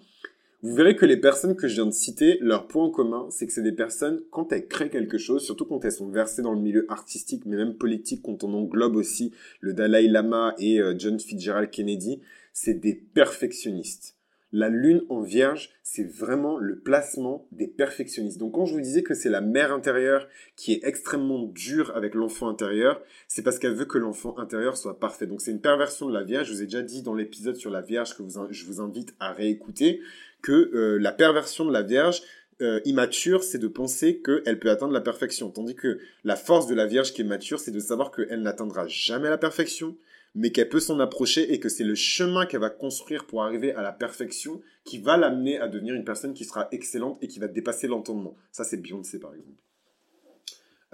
vous 0.63 0.75
verrez 0.75 0.95
que 0.95 1.07
les 1.07 1.17
personnes 1.17 1.55
que 1.55 1.67
je 1.67 1.75
viens 1.75 1.87
de 1.87 1.91
citer, 1.91 2.37
leur 2.39 2.67
point 2.67 2.91
commun, 2.91 3.27
c'est 3.31 3.47
que 3.47 3.53
c'est 3.53 3.63
des 3.63 3.71
personnes, 3.71 4.21
quand 4.29 4.51
elles 4.53 4.67
créent 4.67 4.89
quelque 4.89 5.17
chose, 5.17 5.43
surtout 5.43 5.65
quand 5.65 5.83
elles 5.83 5.91
sont 5.91 6.09
versées 6.09 6.43
dans 6.43 6.53
le 6.53 6.61
milieu 6.61 6.85
artistique, 6.87 7.43
mais 7.47 7.57
même 7.57 7.75
politique, 7.75 8.21
quand 8.23 8.43
on 8.43 8.53
englobe 8.53 8.95
aussi 8.95 9.31
le 9.59 9.73
Dalai 9.73 10.07
Lama 10.07 10.53
et 10.59 10.79
euh, 10.79 10.93
John 10.95 11.19
Fitzgerald 11.19 11.71
Kennedy, 11.71 12.21
c'est 12.53 12.75
des 12.75 12.93
perfectionnistes. 12.93 14.17
La 14.53 14.67
lune 14.67 15.03
en 15.07 15.21
vierge, 15.21 15.69
c'est 15.81 16.03
vraiment 16.03 16.57
le 16.57 16.77
placement 16.77 17.47
des 17.53 17.67
perfectionnistes. 17.67 18.37
Donc 18.37 18.53
quand 18.53 18.65
je 18.65 18.73
vous 18.73 18.81
disais 18.81 19.01
que 19.01 19.13
c'est 19.13 19.29
la 19.29 19.39
mère 19.39 19.71
intérieure 19.71 20.27
qui 20.57 20.73
est 20.73 20.83
extrêmement 20.83 21.43
dure 21.43 21.95
avec 21.95 22.15
l'enfant 22.15 22.49
intérieur, 22.49 23.01
c'est 23.29 23.43
parce 23.43 23.59
qu'elle 23.59 23.75
veut 23.75 23.85
que 23.85 23.97
l'enfant 23.97 24.37
intérieur 24.37 24.75
soit 24.75 24.99
parfait. 24.99 25.25
Donc 25.25 25.39
c'est 25.39 25.51
une 25.51 25.61
perversion 25.61 26.09
de 26.09 26.13
la 26.13 26.23
Vierge. 26.23 26.47
Je 26.47 26.53
vous 26.53 26.61
ai 26.63 26.65
déjà 26.65 26.81
dit 26.81 27.01
dans 27.01 27.13
l'épisode 27.13 27.55
sur 27.55 27.71
la 27.71 27.81
Vierge 27.81 28.13
que 28.17 28.23
je 28.49 28.65
vous 28.65 28.81
invite 28.81 29.15
à 29.21 29.31
réécouter 29.31 30.01
que 30.41 30.71
euh, 30.73 30.97
la 30.97 31.11
perversion 31.11 31.65
de 31.65 31.71
la 31.71 31.83
Vierge 31.83 32.21
euh, 32.61 32.79
immature, 32.85 33.43
c'est 33.43 33.57
de 33.57 33.67
penser 33.67 34.21
qu'elle 34.21 34.59
peut 34.59 34.69
atteindre 34.69 34.93
la 34.93 35.01
perfection. 35.01 35.49
Tandis 35.49 35.75
que 35.75 35.99
la 36.23 36.35
force 36.35 36.67
de 36.67 36.75
la 36.75 36.85
Vierge 36.85 37.13
qui 37.13 37.21
est 37.21 37.25
mature, 37.25 37.59
c'est 37.59 37.71
de 37.71 37.79
savoir 37.79 38.11
qu'elle 38.11 38.41
n'atteindra 38.41 38.87
jamais 38.87 39.29
la 39.29 39.37
perfection, 39.37 39.97
mais 40.35 40.51
qu'elle 40.51 40.69
peut 40.69 40.79
s'en 40.79 40.99
approcher 40.99 41.53
et 41.53 41.59
que 41.59 41.69
c'est 41.69 41.83
le 41.83 41.95
chemin 41.95 42.45
qu'elle 42.45 42.61
va 42.61 42.69
construire 42.69 43.25
pour 43.25 43.43
arriver 43.43 43.73
à 43.73 43.81
la 43.81 43.91
perfection 43.91 44.61
qui 44.85 44.99
va 44.99 45.17
l'amener 45.17 45.59
à 45.59 45.67
devenir 45.67 45.95
une 45.95 46.05
personne 46.05 46.33
qui 46.33 46.45
sera 46.45 46.67
excellente 46.71 47.17
et 47.21 47.27
qui 47.27 47.39
va 47.39 47.47
dépasser 47.47 47.87
l'entendement. 47.87 48.35
Ça, 48.51 48.63
c'est 48.63 48.77
Beyoncé, 48.77 49.19
par 49.19 49.33
exemple. 49.33 49.59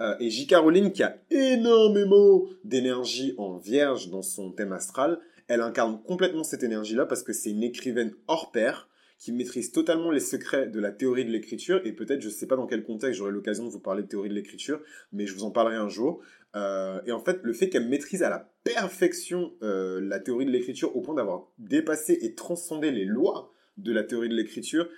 Euh, 0.00 0.16
et 0.20 0.30
J.K. 0.30 0.54
Rowling, 0.54 0.92
qui 0.92 1.02
a 1.02 1.18
énormément 1.30 2.44
d'énergie 2.64 3.34
en 3.36 3.56
vierge 3.56 4.08
dans 4.10 4.22
son 4.22 4.52
thème 4.52 4.72
astral, 4.72 5.18
elle 5.48 5.60
incarne 5.60 6.00
complètement 6.02 6.44
cette 6.44 6.62
énergie-là 6.62 7.06
parce 7.06 7.22
que 7.22 7.32
c'est 7.32 7.50
une 7.50 7.62
écrivaine 7.62 8.12
hors 8.26 8.52
pair 8.52 8.88
qui 9.18 9.32
maîtrise 9.32 9.72
totalement 9.72 10.10
les 10.10 10.20
secrets 10.20 10.68
de 10.68 10.78
la 10.78 10.92
théorie 10.92 11.24
de 11.24 11.30
l'écriture, 11.30 11.80
et 11.84 11.92
peut-être, 11.92 12.20
je 12.20 12.28
ne 12.28 12.32
sais 12.32 12.46
pas 12.46 12.56
dans 12.56 12.66
quel 12.66 12.84
contexte 12.84 13.18
j'aurai 13.18 13.32
l'occasion 13.32 13.66
de 13.66 13.70
vous 13.70 13.80
parler 13.80 14.02
de 14.02 14.08
théorie 14.08 14.28
de 14.28 14.34
l'écriture, 14.34 14.80
mais 15.12 15.26
je 15.26 15.34
vous 15.34 15.44
en 15.44 15.50
parlerai 15.50 15.76
un 15.76 15.88
jour. 15.88 16.22
Euh, 16.56 17.00
et 17.06 17.12
en 17.12 17.20
fait, 17.20 17.40
le 17.42 17.52
fait 17.52 17.68
qu'elle 17.68 17.88
maîtrise 17.88 18.22
à 18.22 18.30
la 18.30 18.50
perfection 18.64 19.52
euh, 19.62 20.00
la 20.00 20.20
théorie 20.20 20.46
de 20.46 20.50
l'écriture 20.50 20.96
au 20.96 21.00
point 21.00 21.14
d'avoir 21.14 21.48
dépassé 21.58 22.18
et 22.22 22.34
transcendé 22.34 22.90
les 22.90 23.04
lois 23.04 23.52
de 23.78 23.92
la 23.92 24.02
théorie 24.02 24.28
de 24.28 24.34
l'écriture, 24.34 24.88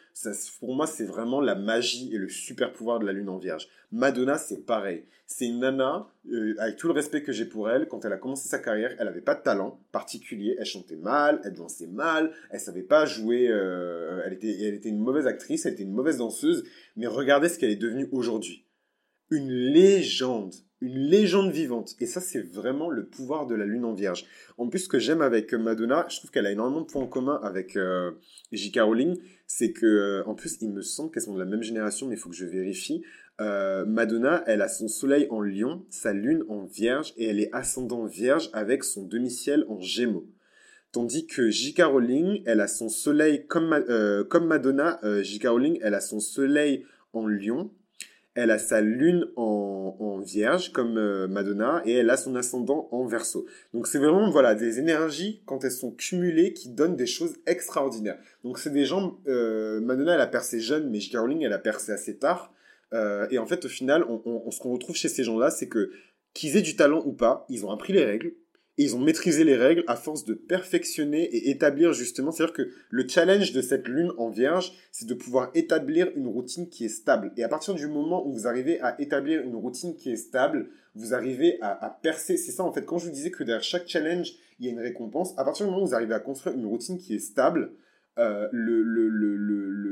pour 0.58 0.74
moi, 0.74 0.86
c'est 0.86 1.04
vraiment 1.04 1.40
la 1.40 1.54
magie 1.54 2.14
et 2.14 2.18
le 2.18 2.28
super 2.28 2.72
pouvoir 2.72 2.98
de 2.98 3.06
la 3.06 3.12
lune 3.12 3.28
en 3.28 3.38
vierge. 3.38 3.68
Madonna, 3.92 4.38
c'est 4.38 4.64
pareil. 4.64 5.04
C'est 5.26 5.46
une 5.46 5.60
nana, 5.60 6.08
euh, 6.30 6.54
avec 6.58 6.76
tout 6.76 6.88
le 6.88 6.92
respect 6.92 7.22
que 7.22 7.32
j'ai 7.32 7.44
pour 7.44 7.70
elle, 7.70 7.86
quand 7.88 8.04
elle 8.04 8.12
a 8.12 8.16
commencé 8.16 8.48
sa 8.48 8.58
carrière, 8.58 8.94
elle 8.98 9.06
n'avait 9.06 9.20
pas 9.20 9.34
de 9.34 9.42
talent 9.42 9.80
particulier. 9.92 10.56
Elle 10.58 10.66
chantait 10.66 10.96
mal, 10.96 11.40
elle 11.44 11.54
dansait 11.54 11.86
mal, 11.86 12.32
elle 12.50 12.60
savait 12.60 12.82
pas 12.82 13.04
jouer. 13.04 13.48
Euh, 13.48 14.22
elle, 14.26 14.32
était, 14.32 14.50
elle 14.62 14.74
était 14.74 14.88
une 14.88 14.98
mauvaise 14.98 15.26
actrice, 15.26 15.66
elle 15.66 15.74
était 15.74 15.84
une 15.84 15.92
mauvaise 15.92 16.18
danseuse. 16.18 16.64
Mais 16.96 17.06
regardez 17.06 17.48
ce 17.48 17.58
qu'elle 17.58 17.70
est 17.70 17.76
devenue 17.76 18.08
aujourd'hui. 18.12 18.66
Une 19.30 19.50
légende 19.50 20.54
une 20.80 20.96
légende 20.96 21.52
vivante. 21.52 21.94
Et 22.00 22.06
ça, 22.06 22.20
c'est 22.20 22.40
vraiment 22.40 22.90
le 22.90 23.04
pouvoir 23.04 23.46
de 23.46 23.54
la 23.54 23.66
lune 23.66 23.84
en 23.84 23.92
vierge. 23.92 24.24
En 24.56 24.68
plus, 24.68 24.80
ce 24.80 24.88
que 24.88 24.98
j'aime 24.98 25.20
avec 25.20 25.52
Madonna, 25.52 26.06
je 26.08 26.16
trouve 26.16 26.30
qu'elle 26.30 26.46
a 26.46 26.52
énormément 26.52 26.80
de 26.80 26.86
points 26.86 27.02
en 27.02 27.06
commun 27.06 27.38
avec 27.42 27.76
euh, 27.76 28.12
J.K. 28.52 28.80
Rowling, 28.80 29.18
c'est 29.46 29.72
que, 29.72 29.86
euh, 29.86 30.24
en 30.26 30.34
plus, 30.34 30.56
il 30.62 30.70
me 30.70 30.82
semble 30.82 31.10
qu'elles 31.10 31.22
sont 31.22 31.34
de 31.34 31.38
la 31.38 31.44
même 31.44 31.62
génération, 31.62 32.06
mais 32.06 32.14
il 32.14 32.18
faut 32.18 32.30
que 32.30 32.36
je 32.36 32.46
vérifie. 32.46 33.02
Euh, 33.40 33.84
Madonna, 33.84 34.42
elle 34.46 34.62
a 34.62 34.68
son 34.68 34.88
soleil 34.88 35.26
en 35.30 35.40
lion, 35.42 35.84
sa 35.90 36.12
lune 36.12 36.44
en 36.48 36.64
vierge, 36.64 37.12
et 37.16 37.26
elle 37.26 37.40
est 37.40 37.50
ascendant 37.54 38.06
vierge 38.06 38.50
avec 38.52 38.84
son 38.84 39.04
demi-ciel 39.04 39.64
en 39.68 39.80
gémeaux. 39.80 40.26
Tandis 40.92 41.26
que 41.26 41.50
J.K. 41.50 41.82
Rowling, 41.82 42.42
elle 42.46 42.60
a 42.60 42.66
son 42.66 42.88
soleil 42.88 43.46
comme, 43.46 43.72
euh, 43.72 44.24
comme 44.24 44.46
Madonna, 44.46 44.98
J.K. 45.22 45.48
Rowling, 45.48 45.78
elle 45.82 45.94
a 45.94 46.00
son 46.00 46.20
soleil 46.20 46.84
en 47.12 47.26
lion, 47.26 47.70
elle 48.34 48.50
a 48.50 48.58
sa 48.58 48.80
lune 48.80 49.26
en, 49.36 50.18
vierge 50.22 50.70
comme 50.72 50.98
euh, 50.98 51.26
Madonna 51.28 51.82
et 51.86 51.94
elle 51.94 52.10
a 52.10 52.16
son 52.18 52.36
ascendant 52.36 52.88
en 52.92 53.06
verso. 53.06 53.46
Donc 53.72 53.86
c'est 53.86 53.98
vraiment 53.98 54.30
voilà 54.30 54.54
des 54.54 54.78
énergies 54.78 55.42
quand 55.46 55.64
elles 55.64 55.70
sont 55.72 55.92
cumulées 55.92 56.52
qui 56.52 56.68
donnent 56.68 56.94
des 56.94 57.06
choses 57.06 57.36
extraordinaires. 57.46 58.18
Donc 58.44 58.58
c'est 58.58 58.70
des 58.70 58.84
gens 58.84 59.18
euh, 59.26 59.80
Madonna 59.80 60.14
elle 60.14 60.20
a 60.20 60.26
percé 60.26 60.60
jeune 60.60 60.90
mais. 60.90 60.98
Rowling 61.14 61.42
elle 61.42 61.54
a 61.54 61.58
percé 61.58 61.90
assez 61.90 62.18
tard 62.18 62.52
euh, 62.92 63.26
et 63.30 63.38
en 63.38 63.46
fait 63.46 63.64
au 63.64 63.68
final 63.68 64.04
ce 64.50 64.60
qu'on 64.60 64.72
retrouve 64.72 64.94
chez 64.94 65.08
ces 65.08 65.24
gens-là 65.24 65.50
c'est 65.50 65.68
que 65.68 65.90
qu'ils 66.34 66.58
aient 66.58 66.62
du 66.62 66.76
talent 66.76 67.02
ou 67.06 67.12
pas 67.12 67.46
ils 67.48 67.64
ont 67.64 67.70
appris 67.70 67.94
les 67.94 68.04
règles 68.04 68.34
ils 68.82 68.96
ont 68.96 69.00
maîtrisé 69.00 69.44
les 69.44 69.56
règles 69.56 69.84
à 69.86 69.96
force 69.96 70.24
de 70.24 70.34
perfectionner 70.34 71.24
et 71.24 71.50
établir 71.50 71.92
justement. 71.92 72.32
C'est-à-dire 72.32 72.54
que 72.54 72.70
le 72.88 73.06
challenge 73.06 73.52
de 73.52 73.60
cette 73.60 73.86
lune 73.86 74.12
en 74.16 74.30
vierge, 74.30 74.72
c'est 74.90 75.06
de 75.06 75.14
pouvoir 75.14 75.50
établir 75.54 76.10
une 76.16 76.26
routine 76.26 76.68
qui 76.68 76.86
est 76.86 76.88
stable. 76.88 77.32
Et 77.36 77.44
à 77.44 77.48
partir 77.48 77.74
du 77.74 77.86
moment 77.86 78.26
où 78.26 78.32
vous 78.32 78.46
arrivez 78.46 78.80
à 78.80 79.00
établir 79.00 79.42
une 79.42 79.54
routine 79.54 79.96
qui 79.96 80.10
est 80.10 80.16
stable, 80.16 80.70
vous 80.94 81.14
arrivez 81.14 81.58
à, 81.60 81.98
percer. 82.02 82.36
C'est 82.36 82.52
ça 82.52 82.64
en 82.64 82.72
fait. 82.72 82.84
Quand 82.84 82.98
je 82.98 83.06
vous 83.06 83.12
disais 83.12 83.30
que 83.30 83.44
derrière 83.44 83.62
chaque 83.62 83.86
challenge, 83.88 84.32
il 84.58 84.66
y 84.66 84.68
a 84.68 84.72
une 84.72 84.80
récompense, 84.80 85.34
à 85.36 85.44
partir 85.44 85.66
du 85.66 85.72
moment 85.72 85.84
où 85.84 85.88
vous 85.88 85.94
arrivez 85.94 86.14
à 86.14 86.20
construire 86.20 86.56
une 86.56 86.66
routine 86.66 86.98
qui 86.98 87.14
est 87.14 87.18
stable, 87.18 87.72
euh, 88.20 88.48
le, 88.52 88.82
le, 88.82 89.08
le, 89.08 89.36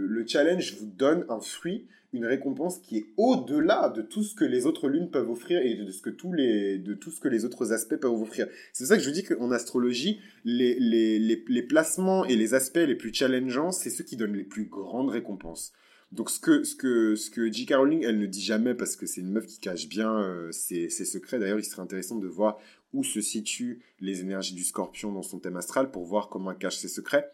le, 0.07 0.27
challenge 0.27 0.77
vous 0.79 0.87
donne 0.87 1.25
un 1.29 1.41
fruit 1.41 1.87
une 2.13 2.25
récompense 2.25 2.79
qui 2.79 2.97
est 2.99 3.07
au-delà 3.17 3.91
de 3.91 4.03
tout 4.03 4.23
ce 4.23 4.35
que 4.35 4.45
les 4.45 4.67
autres 4.67 4.89
lunes 4.89 5.11
peuvent 5.11 5.31
offrir 5.31 5.61
et 5.61 5.75
de, 5.75 6.95
tout 6.95 7.11
ce 7.11 7.21
que 7.21 7.29
les 7.29 7.45
autres 7.45 7.73
aspects 7.73 7.97
peuvent 7.97 8.23
offrir. 8.23 8.47
C'est 8.73 8.87
ça 8.87 8.97
que 8.97 9.03
je 9.03 9.11
dis 9.11 9.25
qu'en 9.25 9.51
astrologie, 9.51 10.21
les, 10.45 11.65
placements 11.69 12.25
et 12.25 12.37
les 12.37 12.55
aspects 12.55 12.77
les 12.79 12.95
plus 12.95 13.13
challengeants, 13.13 13.73
c'est 13.73 13.91
ceux 13.91 14.05
qui 14.05 14.17
donnent 14.17 14.37
les 14.37 14.45
plus 14.45 14.65
grandes 14.65 15.11
récompenses. 15.11 15.73
Donc 16.11 16.31
ce 16.31 16.41
que, 16.41 16.65
ce 16.65 16.75
que, 16.75 17.15
ce 17.15 17.31
que 17.31 17.43
elle 18.07 18.19
ne 18.19 18.27
dit 18.27 18.41
jamais 18.41 18.75
parce 18.75 18.97
que 18.97 19.05
c'est 19.05 19.21
une 19.21 19.33
meuf 19.33 19.47
qui 19.47 19.61
cache 19.61 19.89
bien 19.89 20.19
euh, 20.23 20.51
ses, 20.51 20.89
ses 20.89 21.05
secrets. 21.05 21.39
D'ailleurs, 21.39 21.59
il 21.59 21.65
serait 21.65 21.83
intéressant 21.83 22.17
de 22.17 22.27
voir 22.27 22.59
où 22.95 23.05
se 23.05 23.21
situent 23.21 23.83
les 24.01 24.23
énergies 24.23 24.55
du 24.55 24.65
scorpion 24.65 25.13
dans 25.13 25.23
son 25.23 25.39
thème 25.39 25.57
astral 25.57 25.91
pour 25.91 26.05
voir 26.05 26.31
comment 26.31 26.53
elle 26.53 26.57
cache 26.57 26.79
ses 26.79 26.89
secrets. 26.89 27.31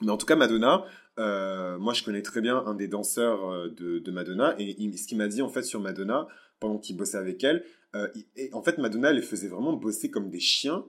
Mais 0.00 0.10
en 0.10 0.16
tout 0.16 0.26
cas, 0.26 0.36
Madonna, 0.36 0.84
euh, 1.18 1.78
moi 1.78 1.92
je 1.92 2.02
connais 2.02 2.22
très 2.22 2.40
bien 2.40 2.56
un 2.66 2.74
des 2.74 2.88
danseurs 2.88 3.50
euh, 3.50 3.68
de, 3.68 4.10
Madonna, 4.10 4.54
et 4.58 4.76
ce 4.96 5.06
qu'il 5.06 5.18
m'a 5.18 5.28
dit 5.28 5.42
en 5.42 5.48
fait 5.48 5.62
sur 5.62 5.80
Madonna, 5.80 6.26
pendant 6.58 6.78
qu'il 6.78 6.96
bossait 6.96 7.18
avec 7.18 7.42
elle, 7.44 7.64
euh, 7.94 8.08
et, 8.36 8.52
en 8.54 8.62
fait 8.62 8.78
Madonna, 8.78 9.10
elle 9.10 9.16
les 9.16 9.22
faisait 9.22 9.48
vraiment 9.48 9.74
bosser 9.74 10.10
comme 10.10 10.30
des 10.30 10.40
chiens, 10.40 10.86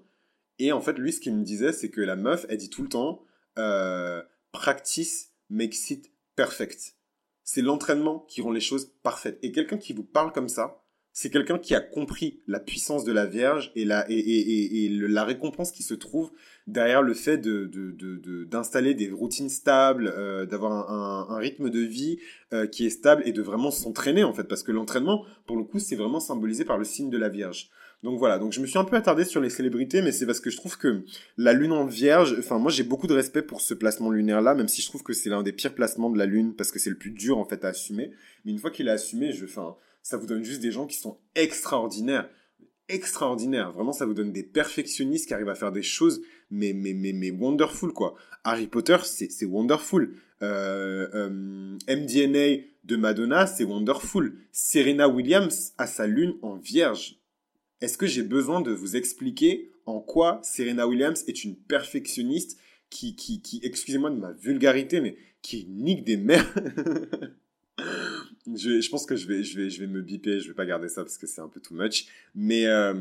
et 0.59 0.71
en 0.71 0.81
fait 0.81 0.97
lui 0.97 1.11
ce 1.11 1.19
qu'il 1.19 1.35
me 1.35 1.43
disait, 1.43 1.73
c'est 1.73 1.89
que 1.89 2.01
la 2.01 2.15
meuf, 2.15 2.45
elle 2.49 2.57
dit 2.57 2.69
tout 2.69 2.83
le 2.83 2.89
temps, 2.89 3.23
practice 4.51 5.33
makes 5.49 5.89
it 5.89 6.11
perfect. 6.35 6.95
C'est 7.43 7.61
l'entraînement 7.61 8.19
qui 8.29 8.41
rend 8.41 8.51
les 8.51 8.61
choses 8.61 8.93
parfaites. 9.03 9.37
Et 9.41 9.51
quelqu'un 9.51 9.77
qui 9.77 9.91
vous 9.91 10.03
parle 10.03 10.31
comme 10.31 10.47
ça, 10.47 10.80
c'est 11.13 11.29
quelqu'un 11.29 11.57
qui 11.57 11.75
a 11.75 11.81
compris 11.81 12.39
la 12.47 12.59
puissance 12.59 13.03
de 13.03 13.11
la 13.11 13.25
Vierge 13.25 13.71
et 13.75 13.83
la, 13.83 14.09
et, 14.09 14.17
et, 14.17 14.85
et, 14.85 14.89
la 14.89 15.25
récompense 15.25 15.71
qui 15.71 15.83
se 15.83 15.93
trouve 15.93 16.31
derrière 16.67 17.01
le 17.01 17.13
fait 17.13 17.37
de, 17.37 17.69
d'installer 18.45 18.93
de, 18.93 18.99
des 18.99 19.11
routines 19.11 19.49
stables, 19.49 20.13
euh, 20.15 20.45
d'avoir 20.45 20.71
un, 20.89 21.27
un, 21.29 21.37
rythme 21.37 21.69
de 21.69 21.81
vie 21.81 22.19
euh, 22.53 22.65
qui 22.65 22.85
est 22.85 22.89
stable 22.89 23.23
et 23.25 23.33
de 23.33 23.41
vraiment 23.41 23.71
s'entraîner 23.71 24.23
en 24.23 24.33
fait. 24.33 24.45
Parce 24.45 24.63
que 24.63 24.71
l'entraînement, 24.71 25.25
pour 25.47 25.57
le 25.57 25.63
coup, 25.63 25.79
c'est 25.79 25.95
vraiment 25.97 26.21
symbolisé 26.21 26.63
par 26.63 26.77
le 26.77 26.85
signe 26.85 27.09
de 27.09 27.17
la 27.17 27.29
Vierge. 27.29 27.69
Donc 28.03 28.17
voilà, 28.17 28.39
donc 28.39 28.51
je 28.51 28.61
me 28.61 28.65
suis 28.65 28.79
un 28.79 28.83
peu 28.83 28.95
attardé 28.95 29.25
sur 29.25 29.41
les 29.41 29.51
célébrités, 29.51 30.01
mais 30.01 30.11
c'est 30.11 30.25
parce 30.25 30.39
que 30.39 30.49
je 30.49 30.57
trouve 30.57 30.75
que 30.77 31.03
la 31.37 31.53
lune 31.53 31.71
en 31.71 31.85
vierge, 31.85 32.35
enfin 32.39 32.57
moi 32.57 32.71
j'ai 32.71 32.81
beaucoup 32.81 33.05
de 33.05 33.13
respect 33.13 33.43
pour 33.43 33.61
ce 33.61 33.75
placement 33.75 34.09
lunaire 34.09 34.41
là, 34.41 34.55
même 34.55 34.67
si 34.67 34.81
je 34.81 34.87
trouve 34.87 35.03
que 35.03 35.13
c'est 35.13 35.29
l'un 35.29 35.43
des 35.43 35.51
pires 35.51 35.75
placements 35.75 36.09
de 36.09 36.17
la 36.17 36.25
lune, 36.25 36.55
parce 36.55 36.71
que 36.71 36.79
c'est 36.79 36.89
le 36.89 36.97
plus 36.97 37.11
dur 37.11 37.37
en 37.37 37.45
fait 37.45 37.63
à 37.63 37.67
assumer. 37.67 38.11
Mais 38.43 38.53
une 38.53 38.57
fois 38.57 38.71
qu'il 38.71 38.87
est 38.87 38.91
assumé, 38.91 39.33
je, 39.33 39.45
enfin, 39.45 39.75
ça 40.03 40.17
vous 40.17 40.27
donne 40.27 40.43
juste 40.43 40.61
des 40.61 40.71
gens 40.71 40.87
qui 40.87 40.97
sont 40.97 41.19
extraordinaires. 41.35 42.29
Extraordinaires. 42.87 43.71
Vraiment, 43.71 43.93
ça 43.93 44.05
vous 44.05 44.13
donne 44.13 44.31
des 44.31 44.43
perfectionnistes 44.43 45.27
qui 45.27 45.33
arrivent 45.33 45.49
à 45.49 45.55
faire 45.55 45.71
des 45.71 45.83
choses, 45.83 46.21
mais, 46.49 46.73
mais, 46.73 46.93
mais, 46.93 47.13
mais 47.13 47.31
wonderful, 47.31 47.93
quoi. 47.93 48.15
Harry 48.43 48.67
Potter, 48.67 48.97
c'est 49.03 49.45
wonderful. 49.45 50.15
Euh, 50.41 51.07
euh, 51.13 51.77
MDNA 51.87 52.63
de 52.83 52.95
Madonna, 52.95 53.45
c'est 53.45 53.63
wonderful. 53.63 54.35
Serena 54.51 55.07
Williams 55.07 55.73
a 55.77 55.87
sa 55.87 56.07
lune 56.07 56.35
en 56.41 56.55
vierge. 56.55 57.17
Est-ce 57.79 57.97
que 57.97 58.07
j'ai 58.07 58.23
besoin 58.23 58.61
de 58.61 58.71
vous 58.71 58.95
expliquer 58.95 59.71
en 59.85 59.99
quoi 59.99 60.39
Serena 60.43 60.87
Williams 60.87 61.23
est 61.27 61.43
une 61.43 61.55
perfectionniste 61.55 62.57
qui, 62.89 63.15
qui, 63.15 63.41
qui 63.41 63.59
excusez-moi 63.63 64.09
de 64.09 64.17
ma 64.17 64.31
vulgarité, 64.33 64.99
mais 64.99 65.15
qui 65.41 65.67
nique 65.69 66.03
des 66.03 66.17
mères? 66.17 66.53
je, 68.47 68.81
je, 68.81 68.89
pense 68.89 69.05
que 69.05 69.15
je 69.15 69.27
vais, 69.27 69.43
je, 69.43 69.57
vais, 69.59 69.69
je 69.69 69.79
vais 69.79 69.87
me 69.87 70.01
biper, 70.01 70.39
je 70.39 70.47
vais 70.47 70.53
pas 70.53 70.65
garder 70.65 70.89
ça 70.89 71.03
parce 71.03 71.17
que 71.17 71.27
c'est 71.27 71.41
un 71.41 71.47
peu 71.47 71.59
too 71.59 71.75
much. 71.75 72.05
Mais, 72.35 72.65
euh, 72.67 72.93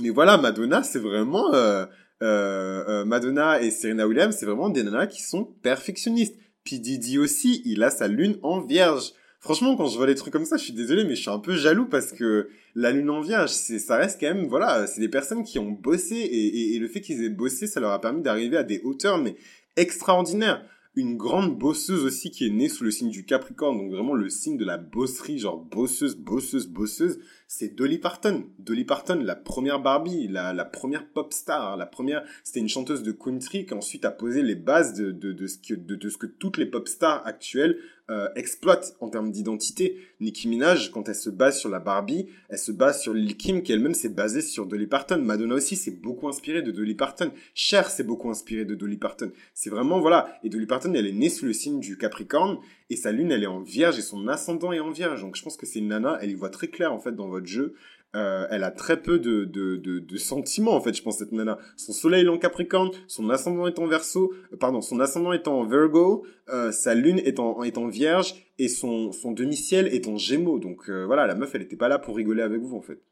mais 0.00 0.10
voilà, 0.10 0.36
Madonna, 0.36 0.82
c'est 0.82 0.98
vraiment... 0.98 1.54
Euh, 1.54 1.86
euh, 2.22 2.84
euh 2.88 3.04
Madonna 3.04 3.60
et 3.60 3.70
Serena 3.70 4.06
Williams, 4.06 4.36
c'est 4.38 4.46
vraiment 4.46 4.70
des 4.70 4.82
nanas 4.82 5.08
qui 5.08 5.22
sont 5.22 5.44
perfectionnistes. 5.44 6.36
P. 6.64 6.78
Diddy 6.78 7.18
aussi, 7.18 7.62
il 7.64 7.82
a 7.82 7.90
sa 7.90 8.08
lune 8.08 8.38
en 8.42 8.60
vierge. 8.60 9.12
Franchement, 9.40 9.76
quand 9.76 9.88
je 9.88 9.98
vois 9.98 10.06
des 10.06 10.14
trucs 10.14 10.32
comme 10.32 10.46
ça, 10.46 10.56
je 10.56 10.64
suis 10.64 10.72
désolé, 10.72 11.04
mais 11.04 11.14
je 11.16 11.20
suis 11.20 11.30
un 11.30 11.38
peu 11.38 11.54
jaloux 11.54 11.86
parce 11.86 12.12
que 12.12 12.48
la 12.74 12.90
lune 12.92 13.10
en 13.10 13.20
vierge, 13.20 13.50
ça 13.50 13.96
reste 13.96 14.18
quand 14.18 14.32
même, 14.32 14.46
voilà, 14.46 14.86
c'est 14.86 15.00
des 15.00 15.10
personnes 15.10 15.44
qui 15.44 15.58
ont 15.58 15.70
bossé 15.70 16.14
et, 16.16 16.74
et 16.74 16.78
le 16.78 16.88
fait 16.88 17.02
qu'ils 17.02 17.22
aient 17.22 17.28
bossé, 17.28 17.66
ça 17.66 17.80
leur 17.80 17.90
a 17.90 18.00
permis 18.00 18.22
d'arriver 18.22 18.56
à 18.56 18.62
des 18.62 18.80
hauteurs, 18.84 19.18
mais 19.18 19.36
extraordinaires 19.76 20.64
une 20.96 21.16
grande 21.16 21.58
bosseuse 21.58 22.04
aussi 22.04 22.30
qui 22.30 22.46
est 22.46 22.50
née 22.50 22.68
sous 22.68 22.84
le 22.84 22.90
signe 22.90 23.10
du 23.10 23.24
Capricorne, 23.24 23.78
donc 23.78 23.90
vraiment 23.90 24.14
le 24.14 24.28
signe 24.28 24.56
de 24.56 24.64
la 24.64 24.78
bosserie, 24.78 25.38
genre 25.38 25.58
bosseuse, 25.58 26.16
bosseuse, 26.16 26.68
bosseuse, 26.68 27.18
c'est 27.48 27.74
Dolly 27.74 27.98
Parton. 27.98 28.44
Dolly 28.58 28.84
Parton, 28.84 29.20
la 29.22 29.34
première 29.34 29.80
Barbie, 29.80 30.28
la, 30.28 30.64
première 30.64 31.08
pop 31.08 31.32
star, 31.32 31.72
hein, 31.72 31.76
la 31.76 31.86
première, 31.86 32.24
c'était 32.44 32.60
une 32.60 32.68
chanteuse 32.68 33.02
de 33.02 33.12
country 33.12 33.66
qui 33.66 33.74
ensuite 33.74 34.04
a 34.04 34.10
posé 34.10 34.42
les 34.42 34.54
bases 34.54 34.94
de, 34.94 35.10
de, 35.10 35.46
ce, 35.46 35.58
que, 35.58 35.74
de 35.74 36.08
ce 36.08 36.16
que 36.16 36.26
toutes 36.26 36.58
les 36.58 36.66
pop 36.66 36.86
stars 36.86 37.26
actuelles 37.26 37.78
euh, 38.10 38.28
exploite 38.36 38.96
en 39.00 39.08
termes 39.08 39.30
d'identité. 39.30 39.96
Nicki 40.20 40.46
Minaj, 40.46 40.90
quand 40.90 41.08
elle 41.08 41.14
se 41.14 41.30
base 41.30 41.58
sur 41.58 41.70
la 41.70 41.78
Barbie, 41.78 42.28
elle 42.50 42.58
se 42.58 42.70
base 42.70 43.00
sur 43.00 43.14
Lil 43.14 43.36
Kim, 43.36 43.62
qui 43.62 43.72
elle-même 43.72 43.94
s'est 43.94 44.10
basée 44.10 44.42
sur 44.42 44.66
Dolly 44.66 44.86
Parton. 44.86 45.18
Madonna 45.22 45.54
aussi 45.54 45.74
s'est 45.74 45.98
beaucoup 46.02 46.28
inspirée 46.28 46.60
de 46.60 46.70
Dolly 46.70 46.94
Parton. 46.94 47.30
Cher 47.54 47.88
s'est 47.88 48.04
beaucoup 48.04 48.28
inspiré 48.28 48.66
de 48.66 48.74
Dolly 48.74 48.98
Parton. 48.98 49.32
C'est 49.54 49.70
vraiment, 49.70 50.00
voilà. 50.00 50.38
Et 50.42 50.50
Dolly 50.50 50.66
Parton, 50.66 50.92
elle 50.92 51.06
est 51.06 51.12
née 51.12 51.30
sous 51.30 51.46
le 51.46 51.54
signe 51.54 51.80
du 51.80 51.96
Capricorne, 51.96 52.58
et 52.90 52.96
sa 52.96 53.10
lune, 53.10 53.32
elle 53.32 53.42
est 53.42 53.46
en 53.46 53.62
vierge, 53.62 53.98
et 53.98 54.02
son 54.02 54.28
ascendant 54.28 54.72
est 54.72 54.80
en 54.80 54.90
vierge. 54.90 55.22
Donc 55.22 55.36
je 55.36 55.42
pense 55.42 55.56
que 55.56 55.64
c'est 55.64 55.78
une 55.78 55.88
nana, 55.88 56.18
elle 56.20 56.30
y 56.30 56.34
voit 56.34 56.50
très 56.50 56.68
clair, 56.68 56.92
en 56.92 57.00
fait, 57.00 57.12
dans 57.12 57.28
votre 57.28 57.46
jeu. 57.46 57.74
Euh, 58.14 58.46
elle 58.50 58.62
a 58.62 58.70
très 58.70 59.02
peu 59.02 59.18
de, 59.18 59.44
de, 59.44 59.76
de, 59.76 60.16
sentiments 60.16 60.76
en 60.76 60.80
fait, 60.80 60.94
je 60.94 61.02
pense 61.02 61.18
cette 61.18 61.32
nana. 61.32 61.58
Son 61.76 61.92
soleil 61.92 62.24
est 62.24 62.28
en 62.28 62.38
Capricorne, 62.38 62.90
son 63.08 63.28
ascendant 63.28 63.66
est 63.66 63.78
en 63.80 63.86
Verseau, 63.88 64.32
euh, 64.52 64.56
pardon, 64.56 64.80
son 64.80 65.00
ascendant 65.00 65.32
est 65.32 65.48
en 65.48 65.64
Virgo, 65.64 66.24
euh, 66.48 66.70
sa 66.70 66.94
lune 66.94 67.18
est 67.18 67.40
en, 67.40 67.64
est 67.64 67.76
en 67.76 67.88
Vierge 67.88 68.34
et 68.58 68.68
son, 68.68 69.10
son 69.10 69.32
demi-ciel 69.32 69.88
est 69.88 70.06
en 70.06 70.16
Gémeaux. 70.16 70.60
Donc 70.60 70.88
voilà, 70.88 71.26
la 71.26 71.34
meuf, 71.34 71.54
elle 71.54 71.62
était 71.62 71.76
pas 71.76 71.88
là 71.88 71.98
pour 71.98 72.16
rigoler 72.16 72.42
avec 72.42 72.60
vous 72.60 72.76
en 72.76 72.82
fait. 72.82 73.02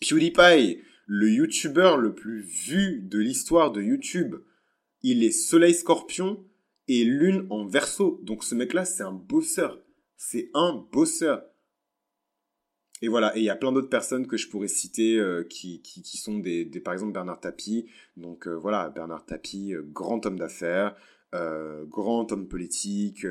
PewDiePie, 0.00 0.80
le 1.06 1.30
YouTuber 1.30 1.94
le 1.98 2.14
plus 2.14 2.40
vu 2.40 3.00
de 3.02 3.18
l'histoire 3.18 3.70
de 3.70 3.82
YouTube, 3.82 4.36
il 5.02 5.22
est 5.22 5.30
Soleil 5.30 5.74
Scorpion 5.74 6.44
et 6.88 7.04
Lune 7.04 7.46
en 7.50 7.66
Verseau. 7.66 8.18
Donc 8.24 8.42
ce 8.42 8.56
mec-là, 8.56 8.84
c'est 8.84 9.04
un 9.04 9.12
bosseur. 9.12 9.80
C'est 10.16 10.50
un 10.54 10.86
bosseur. 10.92 11.44
Et 13.02 13.08
voilà, 13.08 13.34
et 13.36 13.40
il 13.40 13.44
y 13.44 13.50
a 13.50 13.56
plein 13.56 13.72
d'autres 13.72 13.88
personnes 13.88 14.26
que 14.26 14.36
je 14.36 14.48
pourrais 14.48 14.68
citer 14.68 15.18
euh, 15.18 15.42
qui, 15.42 15.80
qui, 15.80 16.16
sont 16.18 16.38
des, 16.38 16.64
des, 16.66 16.80
par 16.80 16.92
exemple 16.92 17.12
Bernard 17.12 17.40
Tapie. 17.40 17.86
Donc 18.16 18.46
euh, 18.46 18.54
voilà, 18.54 18.90
Bernard 18.90 19.24
Tapie, 19.24 19.74
euh, 19.74 19.82
grand 19.82 20.24
homme 20.26 20.38
d'affaires, 20.38 20.94
grand 21.88 22.32
homme 22.32 22.48
politique, 22.48 23.24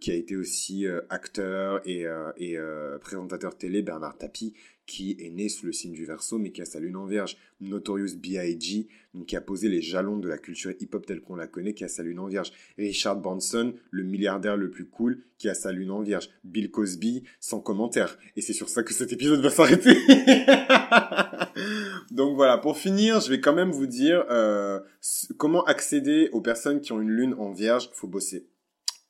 qui 0.00 0.10
a 0.10 0.14
été 0.14 0.36
aussi 0.36 0.86
acteur 1.08 1.80
et, 1.86 2.06
et 2.36 2.58
présentateur 3.00 3.56
télé, 3.56 3.82
Bernard 3.82 4.18
Tapie 4.18 4.54
qui 4.86 5.16
est 5.18 5.30
né 5.30 5.48
sous 5.48 5.66
le 5.66 5.72
signe 5.72 5.92
du 5.92 6.04
Verseau, 6.04 6.38
mais 6.38 6.50
qui 6.50 6.60
a 6.60 6.64
sa 6.64 6.78
lune 6.78 6.96
en 6.96 7.06
Vierge. 7.06 7.36
Notorious 7.60 8.16
B.I.G., 8.16 8.86
qui 9.26 9.36
a 9.36 9.40
posé 9.40 9.68
les 9.68 9.80
jalons 9.80 10.18
de 10.18 10.28
la 10.28 10.38
culture 10.38 10.72
hip-hop 10.78 11.06
telle 11.06 11.20
qu'on 11.20 11.36
la 11.36 11.46
connaît, 11.46 11.72
qui 11.72 11.84
a 11.84 11.88
sa 11.88 12.02
lune 12.02 12.18
en 12.18 12.26
Vierge. 12.26 12.52
Richard 12.76 13.16
Branson, 13.16 13.74
le 13.90 14.02
milliardaire 14.02 14.56
le 14.56 14.70
plus 14.70 14.84
cool, 14.84 15.22
qui 15.38 15.48
a 15.48 15.54
sa 15.54 15.72
lune 15.72 15.90
en 15.90 16.02
Vierge. 16.02 16.28
Bill 16.42 16.70
Cosby, 16.70 17.22
sans 17.40 17.60
commentaire. 17.60 18.18
Et 18.36 18.42
c'est 18.42 18.52
sur 18.52 18.68
ça 18.68 18.82
que 18.82 18.92
cet 18.92 19.12
épisode 19.12 19.40
va 19.40 19.50
s'arrêter. 19.50 19.96
Donc 22.10 22.36
voilà, 22.36 22.58
pour 22.58 22.76
finir, 22.76 23.20
je 23.20 23.30
vais 23.30 23.40
quand 23.40 23.54
même 23.54 23.70
vous 23.70 23.86
dire 23.86 24.24
euh, 24.30 24.80
comment 25.38 25.64
accéder 25.64 26.28
aux 26.32 26.40
personnes 26.40 26.80
qui 26.80 26.92
ont 26.92 27.00
une 27.00 27.10
lune 27.10 27.34
en 27.38 27.52
Vierge. 27.52 27.90
Faut 27.92 28.08
bosser. 28.08 28.46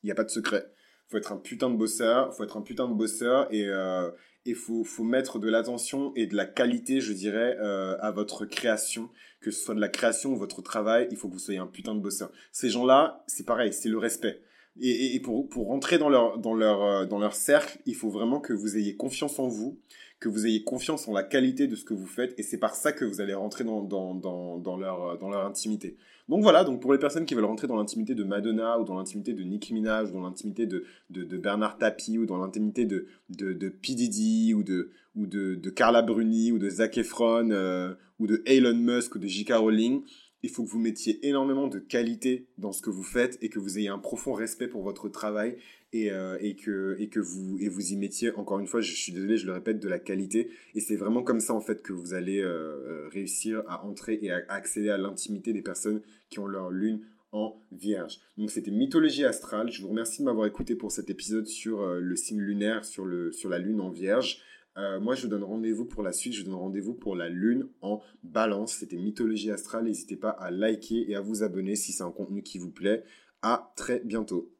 Il 0.05 0.09
n'y 0.09 0.11
a 0.11 0.15
pas 0.15 0.23
de 0.23 0.29
secret 0.29 0.71
faut 1.07 1.17
être 1.17 1.31
un 1.31 1.37
putain 1.37 1.69
de 1.69 1.75
bosseur, 1.75 2.33
faut 2.35 2.43
être 2.43 2.57
un 2.57 2.61
putain 2.61 2.87
de 2.87 2.93
bosseur 2.93 3.47
et 3.51 3.67
euh, 3.67 4.09
faut, 4.55 4.83
faut 4.83 5.03
mettre 5.03 5.39
de 5.39 5.49
l'attention 5.49 6.11
et 6.15 6.27
de 6.27 6.35
la 6.35 6.45
qualité, 6.45 7.01
je 7.01 7.13
dirais, 7.13 7.57
euh, 7.59 7.95
à 7.99 8.11
votre 8.11 8.45
création, 8.45 9.09
que 9.41 9.51
ce 9.51 9.63
soit 9.63 9.75
de 9.75 9.79
la 9.79 9.89
création 9.89 10.33
ou 10.33 10.37
votre 10.37 10.61
travail, 10.61 11.07
il 11.11 11.17
faut 11.17 11.27
que 11.27 11.33
vous 11.33 11.39
soyez 11.39 11.59
un 11.59 11.67
putain 11.67 11.95
de 11.95 11.99
bosseur. 11.99 12.31
Ces 12.51 12.69
gens-là, 12.69 13.23
c'est 13.27 13.45
pareil, 13.45 13.73
c'est 13.73 13.89
le 13.89 13.97
respect. 13.97 14.41
Et, 14.81 15.15
et, 15.15 15.19
pour, 15.21 15.47
pour 15.47 15.67
rentrer 15.67 15.97
dans 15.97 16.09
leur, 16.09 16.37
dans, 16.37 16.53
leur, 16.53 16.83
euh, 16.83 17.05
dans 17.05 17.19
leur 17.19 17.33
cercle, 17.33 17.79
il 17.85 17.95
faut 17.95 18.09
vraiment 18.09 18.41
que 18.41 18.51
vous 18.51 18.77
ayez 18.77 18.95
confiance 18.95 19.39
en 19.39 19.47
vous, 19.47 19.79
que 20.19 20.29
vous 20.29 20.47
ayez 20.47 20.63
confiance 20.63 21.07
en 21.07 21.13
la 21.13 21.23
qualité 21.23 21.67
de 21.67 21.75
ce 21.75 21.83
que 21.83 21.93
vous 21.93 22.05
faites, 22.05 22.33
et 22.39 22.43
c'est 22.43 22.57
par 22.57 22.75
ça 22.75 22.91
que 22.91 23.05
vous 23.05 23.21
allez 23.21 23.33
rentrer 23.33 23.63
dans, 23.63 23.81
dans, 23.83 24.77
leur, 24.77 25.17
dans 25.17 25.29
leur 25.29 25.45
intimité. 25.45 25.97
Donc 26.29 26.41
voilà, 26.41 26.63
donc 26.63 26.81
pour 26.81 26.93
les 26.93 26.99
personnes 26.99 27.25
qui 27.25 27.35
veulent 27.35 27.45
rentrer 27.45 27.67
dans 27.67 27.75
l'intimité 27.75 28.15
de 28.15 28.23
Madonna, 28.23 28.79
ou 28.79 28.85
dans 28.85 28.95
l'intimité 28.95 29.33
de 29.33 29.43
Nicki 29.43 29.73
Minaj, 29.73 30.09
ou 30.09 30.13
dans 30.13 30.23
l'intimité 30.23 30.65
de, 30.65 30.85
de, 31.11 31.37
Bernard 31.37 31.77
Tapie, 31.77 32.17
ou 32.17 32.25
dans 32.25 32.37
l'intimité 32.37 32.85
de, 32.85 33.07
de, 33.29 33.53
de 33.53 33.69
P. 33.69 33.93
Diddy, 33.93 34.53
ou 34.53 34.63
de, 34.63 34.91
ou 35.15 35.27
de, 35.27 35.55
de 35.55 35.69
Carla 35.69 36.01
Bruni, 36.01 36.51
ou 36.51 36.57
de 36.57 36.69
Zac 36.69 36.97
Efron, 36.97 37.51
euh, 37.51 37.93
ou 38.19 38.25
de 38.25 38.41
Elon 38.45 38.75
Musk, 38.75 39.15
ou 39.15 39.19
de 39.19 39.27
J.K. 39.27 39.53
Rowling, 39.53 40.01
il 40.45 40.49
faut 40.49 40.63
que 40.63 40.69
vous 40.69 40.79
mettiez 40.79 41.27
énormément 41.27 41.67
de 41.67 41.79
qualité 41.79 42.45
dans 42.59 42.71
ce 42.71 42.83
que 42.83 42.91
vous 42.91 43.03
faites 43.03 43.39
et 43.41 43.49
que 43.49 43.57
vous 43.57 43.79
ayez 43.79 43.87
un 43.87 43.97
profond 43.97 44.33
respect 44.33 44.67
pour 44.67 44.83
votre 44.83 45.09
travail 45.09 45.57
et, 45.91 46.11
euh, 46.11 46.37
que, 46.61 47.19
vous, 47.19 47.91
y 47.91 47.95
mettiez, 47.97 48.31
encore 48.35 48.59
une 48.59 48.67
fois, 48.67 48.79
je 48.79 48.93
suis 48.93 49.11
désolé, 49.11 49.37
je 49.37 49.47
le 49.47 49.53
répète, 49.53 49.79
de 49.79 49.87
la 49.87 49.97
qualité. 49.97 50.51
Et 50.75 50.81
c'est 50.81 50.97
vraiment 50.97 51.23
comme 51.23 51.39
ça, 51.39 51.53
en 51.53 51.61
fait, 51.61 51.81
que 51.81 51.93
vous 51.93 52.13
allez 52.13 52.41
euh, 52.41 52.47
euh, 52.47 53.09
réussir 53.11 53.63
à 53.67 53.83
entrer 53.85 54.19
et 54.21 54.29
à, 54.29 54.43
accéder 54.49 54.89
à 54.89 54.99
l'intimité 54.99 55.51
des 55.51 55.63
personnes 55.63 56.01
qui 56.29 56.37
ont 56.37 56.47
leur 56.47 56.69
lune 56.69 57.01
en 57.31 57.59
vierge. 57.71 58.19
Donc 58.37 58.51
c'était 58.51 58.71
Mythologie 58.71 59.25
astrale. 59.25 59.71
Je 59.71 59.81
vous 59.81 59.89
remercie 59.89 60.19
de 60.19 60.25
m'avoir 60.25 60.45
écouté 60.45 60.75
pour 60.75 60.91
cet 60.91 61.09
épisode 61.09 61.47
sur 61.47 61.85
le 61.85 62.15
signe 62.15 62.39
lunaire, 62.39 62.85
sur 62.85 63.05
la 63.05 63.59
lune 63.59 63.81
en 63.81 63.89
vierge. 63.89 64.41
Moi, 64.77 65.15
je 65.15 65.23
vous 65.23 65.27
donne 65.27 65.43
rendez-vous 65.43 65.85
pour 65.85 66.03
la 66.03 66.11
suite. 66.11 66.33
Je 66.33 66.41
vous 66.41 66.47
donne 66.47 66.59
rendez-vous 66.59 66.93
pour 66.93 67.15
la 67.15 67.29
lune 67.29 67.67
en 67.81 68.01
balance. 68.23 68.73
C'était 68.73 68.97
Mythologie 68.97 69.51
astrale. 69.51 69.85
N'hésitez 69.85 70.15
pas 70.15 70.29
à 70.29 70.51
liker 70.51 71.09
et 71.09 71.15
à 71.15 71.21
vous 71.21 71.43
abonner 71.43 71.75
si 71.75 71.91
c'est 71.91 72.03
un 72.03 72.11
contenu 72.11 72.43
qui 72.43 72.57
vous 72.57 72.71
plaît. 72.71 73.03
À 73.41 73.73
très 73.75 73.99
bientôt. 73.99 74.54